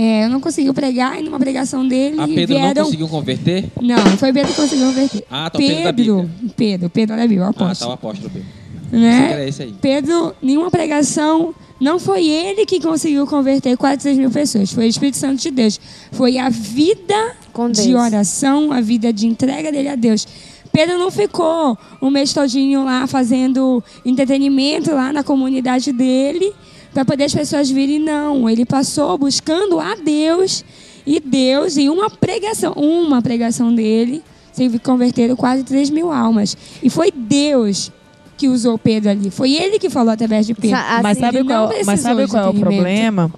[0.00, 2.84] É, não conseguiu pregar e numa pregação dele A Pedro não vieram...
[2.84, 3.64] conseguiu converter?
[3.82, 5.24] Não, não foi Pedro que conseguiu converter.
[5.28, 7.92] Ah, tá, Pedro Pedro, Pedro, Pedro da Bíblia, o Ah, tá, o apóstolo.
[7.94, 8.48] apóstolo Pedro.
[8.92, 9.50] né?
[9.58, 9.72] Era.
[9.80, 15.16] Pedro, nenhuma pregação, não foi ele que conseguiu converter 4, mil pessoas, foi o Espírito
[15.16, 15.80] Santo de Deus.
[16.12, 20.28] Foi a vida Com de oração, a vida de entrega dele a Deus.
[20.72, 26.52] Pedro não ficou um mês todinho lá fazendo entretenimento lá na comunidade dele
[26.98, 28.50] para poder as pessoas virem, não.
[28.50, 30.64] Ele passou buscando a Deus
[31.06, 34.20] e Deus, em uma pregação, uma pregação dele,
[34.52, 36.56] teve converteram quase 3 mil almas.
[36.82, 37.92] E foi Deus
[38.36, 39.30] que usou Pedro ali.
[39.30, 40.70] Foi ele que falou através de Pedro.
[40.76, 43.32] Sa- mas assim, sabe qual, mas sabe qual é o problema?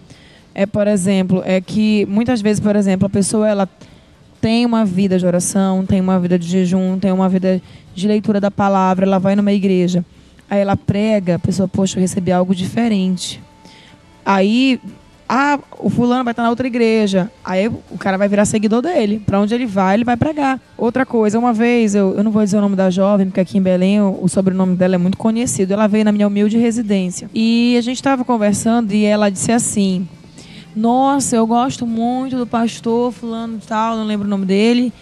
[0.55, 3.69] É, por exemplo, é que muitas vezes, por exemplo, a pessoa ela
[4.41, 7.61] tem uma vida de oração, tem uma vida de jejum, tem uma vida
[7.95, 10.03] de leitura da palavra, ela vai numa igreja,
[10.49, 13.39] aí ela prega, a pessoa, poxa, eu recebi algo diferente.
[14.25, 14.81] Aí,
[15.33, 17.31] ah, o fulano vai estar na outra igreja.
[17.45, 19.23] Aí o cara vai virar seguidor dele.
[19.25, 20.61] Pra onde ele vai, ele vai pregar.
[20.77, 23.57] Outra coisa, uma vez, eu, eu não vou dizer o nome da jovem, porque aqui
[23.57, 25.73] em Belém o, o sobrenome dela é muito conhecido.
[25.73, 27.31] Ela veio na minha humilde residência.
[27.33, 30.09] E a gente estava conversando e ela disse assim:
[30.75, 34.93] Nossa, eu gosto muito do pastor fulano tal, não lembro o nome dele.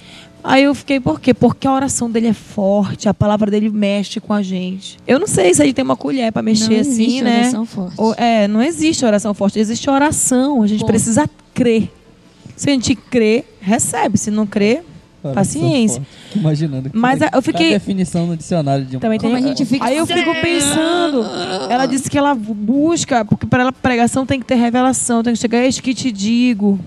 [0.43, 1.35] Aí eu fiquei, por quê?
[1.35, 4.97] Porque a oração dele é forte, a palavra dele mexe com a gente.
[5.07, 7.41] Eu não sei se ele tem uma colher para mexer não assim, existe né?
[7.41, 7.95] oração forte.
[7.99, 10.63] Ou- é, não existe oração forte, existe oração.
[10.63, 10.89] A gente Ponto.
[10.91, 11.91] precisa crer.
[12.57, 14.17] Se a gente crê, recebe.
[14.17, 14.81] Se não crê,
[15.35, 16.03] paciência.
[16.35, 16.91] Imaginando.
[16.95, 19.01] Mas Cadê eu fiquei- a definição no dicionário de um.
[19.01, 19.45] Também Como tem.
[19.45, 21.25] a gente fica- Aí eu fico pensando.
[21.69, 25.39] Ela disse que ela busca, porque para ela pregação tem que ter revelação, tem que
[25.39, 26.79] chegar, eis que te digo.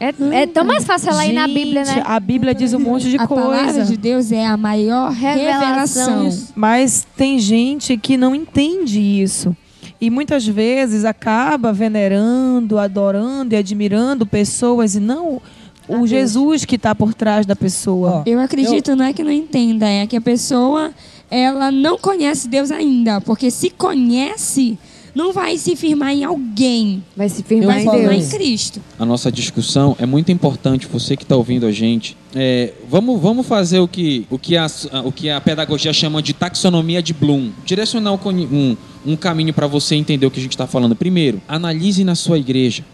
[0.00, 2.02] É, é tão mais fácil ela ir na Bíblia, né?
[2.04, 3.84] A Bíblia diz um monte de a palavra coisa.
[3.84, 6.24] de Deus é a maior Revelação.
[6.24, 6.52] revelação.
[6.54, 9.56] Mas tem gente que não entende isso.
[10.00, 15.40] E muitas vezes acaba venerando, adorando e admirando pessoas e não
[15.88, 18.22] o Jesus que está por trás da pessoa.
[18.26, 20.92] Eu acredito, não é que não entenda, é que a pessoa
[21.30, 24.78] ela não conhece Deus ainda, porque se conhece,
[25.14, 28.12] não vai se firmar em alguém, Vai se firmar em Deus.
[28.12, 28.80] em Cristo.
[28.98, 30.86] a nossa discussão é muito importante.
[30.92, 34.66] Você que está ouvindo a gente, é, vamos, vamos fazer o que, o, que a,
[35.04, 37.50] o que a pedagogia chama de taxonomia de Bloom.
[37.64, 40.96] Direcionar um, um, um caminho para você entender o que a gente está falando.
[40.96, 42.84] Primeiro, analise na sua igreja.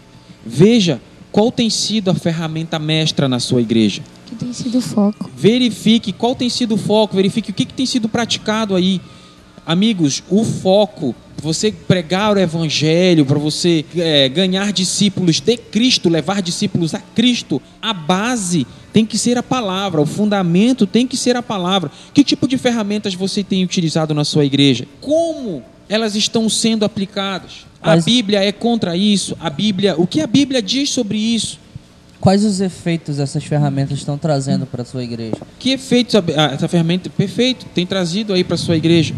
[0.45, 1.01] Veja
[1.31, 4.03] qual tem sido a ferramenta mestra na sua igreja.
[4.27, 5.29] Que tem sido o foco.
[5.35, 9.01] Verifique qual tem sido o foco, verifique o que, que tem sido praticado aí.
[9.65, 16.41] Amigos, o foco, você pregar o evangelho, para você é, ganhar discípulos de Cristo, levar
[16.41, 21.35] discípulos a Cristo, a base tem que ser a palavra, o fundamento tem que ser
[21.35, 21.89] a palavra.
[22.13, 24.85] Que tipo de ferramentas você tem utilizado na sua igreja?
[24.99, 27.65] Como elas estão sendo aplicadas?
[27.81, 29.35] A Mas- Bíblia é contra isso?
[29.39, 31.59] A Bíblia, o que a Bíblia diz sobre isso?
[32.19, 35.37] Quais os efeitos essas ferramentas estão trazendo para sua igreja?
[35.57, 39.15] Que efeitos a- a- essa ferramenta perfeito tem trazido aí para sua igreja?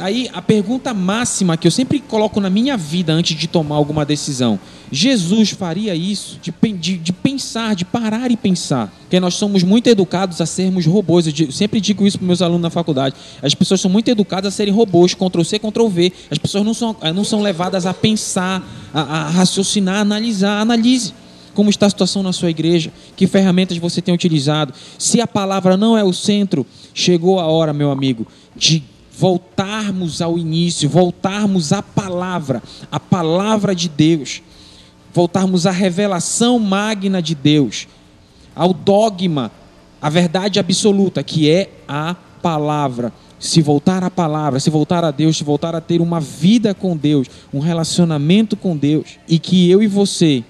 [0.00, 4.04] Aí a pergunta máxima que eu sempre coloco na minha vida antes de tomar alguma
[4.04, 4.60] decisão:
[4.92, 6.38] Jesus faria isso?
[6.40, 8.94] De, de- de pensar, de parar e pensar.
[9.00, 11.26] Porque nós somos muito educados a sermos robôs.
[11.26, 13.16] Eu di- sempre digo isso para meus alunos na faculdade.
[13.42, 16.12] As pessoas são muito educadas a serem robôs, Ctrl C, Ctrl V.
[16.30, 18.62] As pessoas não são, eh, não são levadas a pensar,
[18.94, 20.60] a, a raciocinar, a analisar.
[20.60, 21.12] Analise
[21.54, 24.74] como está a situação na sua igreja, que ferramentas você tem utilizado.
[24.98, 28.82] Se a palavra não é o centro, chegou a hora, meu amigo, de
[29.16, 34.42] voltarmos ao início, voltarmos à palavra, a palavra de Deus,
[35.12, 37.88] voltarmos à revelação magna de Deus,
[38.54, 39.50] ao dogma,
[40.02, 45.38] a verdade absoluta, que é a palavra, se voltar à palavra, se voltar a Deus,
[45.38, 49.82] se voltar a ter uma vida com Deus, um relacionamento com Deus, e que eu
[49.82, 50.44] e você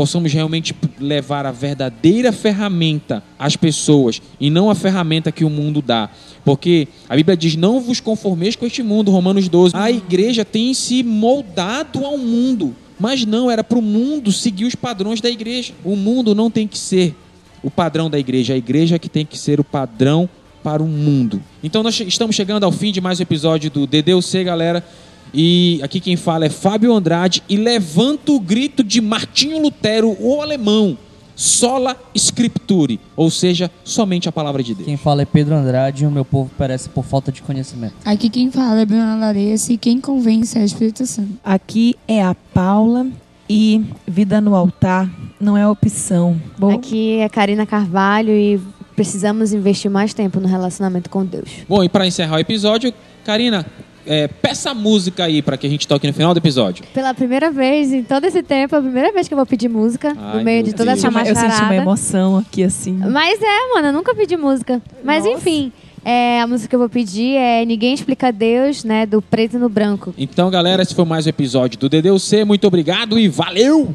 [0.00, 5.82] possamos realmente levar a verdadeira ferramenta às pessoas e não a ferramenta que o mundo
[5.82, 6.08] dá.
[6.42, 9.76] Porque a Bíblia diz: não vos conformeis com este mundo, Romanos 12.
[9.76, 14.74] A igreja tem se moldado ao mundo, mas não, era para o mundo seguir os
[14.74, 15.74] padrões da igreja.
[15.84, 17.14] O mundo não tem que ser
[17.62, 20.26] o padrão da igreja, a igreja é que tem que ser o padrão
[20.64, 21.42] para o mundo.
[21.62, 24.82] Então nós estamos chegando ao fim de mais um episódio do DDUC, galera.
[25.32, 30.40] E aqui quem fala é Fábio Andrade e levanta o grito de Martinho Lutero, o
[30.40, 30.96] alemão,
[31.36, 34.86] sola scripture, ou seja, somente a palavra de Deus.
[34.86, 37.94] Quem fala é Pedro Andrade e o meu povo perece por falta de conhecimento.
[38.04, 41.30] Aqui quem fala é Bruna Larissa e quem convence é o Espírito Santo.
[41.42, 43.06] Aqui é a Paula
[43.48, 45.10] e vida no altar
[45.40, 46.40] não é opção.
[46.58, 48.60] Bom, Aqui é Karina Carvalho e
[48.94, 51.48] precisamos investir mais tempo no relacionamento com Deus.
[51.66, 52.92] Bom, e para encerrar o episódio,
[53.24, 53.64] Karina,
[54.06, 56.84] é, peça a música aí para que a gente toque no final do episódio.
[56.94, 59.68] Pela primeira vez em todo esse tempo, é a primeira vez que eu vou pedir
[59.68, 61.04] música Ai, no meio de toda Deus.
[61.04, 61.74] essa eu senti uma macharada.
[61.76, 62.92] emoção aqui assim.
[62.92, 64.80] Mas é, mano, eu nunca pedi música.
[65.04, 65.36] Mas Nossa.
[65.36, 65.72] enfim,
[66.04, 69.06] é, a música que eu vou pedir é Ninguém Explica Deus, né?
[69.06, 70.14] Do Preto no Branco.
[70.16, 72.44] Então, galera, esse foi mais um episódio do DDUC.
[72.44, 73.94] Muito obrigado e valeu!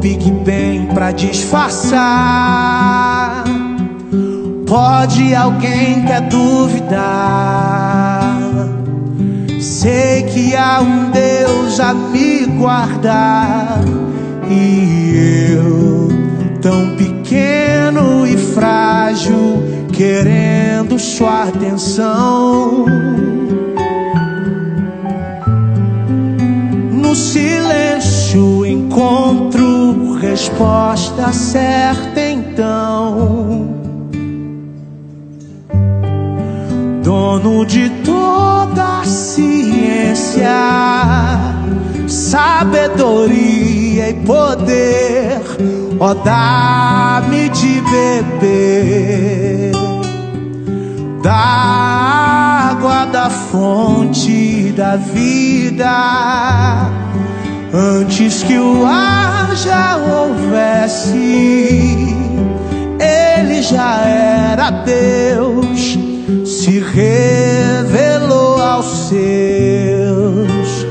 [0.00, 2.00] Big Bang pra disfarçar.
[4.66, 7.10] Pode alguém quer duvidar?
[9.60, 13.82] Sei que há um Deus a me guardar.
[14.48, 16.08] E eu,
[16.62, 22.86] tão pequeno e frágil, querendo sua atenção.
[26.90, 33.68] No silêncio encontro resposta certa então.
[37.02, 40.48] Dono de toda a ciência,
[42.06, 45.40] sabedoria e poder,
[45.98, 49.72] ó dá-me de beber
[51.22, 56.99] da água da fonte da vida.
[57.72, 61.16] Antes que o ar já houvesse,
[62.98, 65.96] ele já era Deus,
[66.44, 70.84] se revelou aos seus.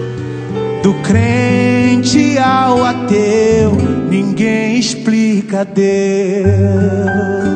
[0.81, 3.73] Do crente ao ateu,
[4.09, 7.48] ninguém explica Deus.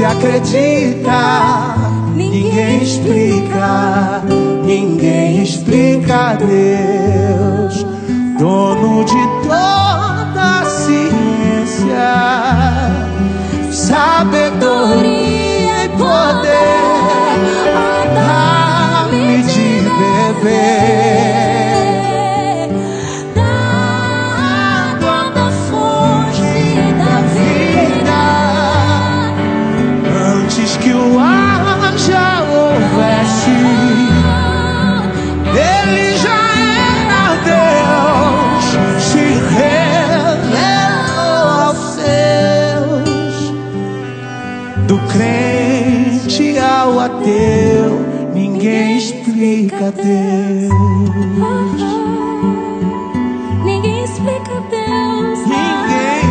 [0.00, 1.74] se acredita,
[2.16, 4.22] ninguém explica,
[4.64, 7.84] ninguém explica Deus.
[8.38, 8.79] Dono
[49.92, 51.80] Deus.
[53.64, 55.38] Ninguém explica Deus.
[55.46, 56.22] Ninguém,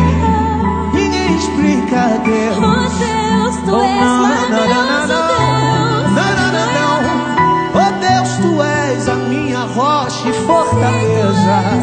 [0.94, 2.56] ninguém explica Deus.
[2.56, 5.50] Oh Deus, tu oh, és não, maravilhoso, Deus.
[7.74, 11.79] Oh Deus, tu és a minha rocha e fortaleza.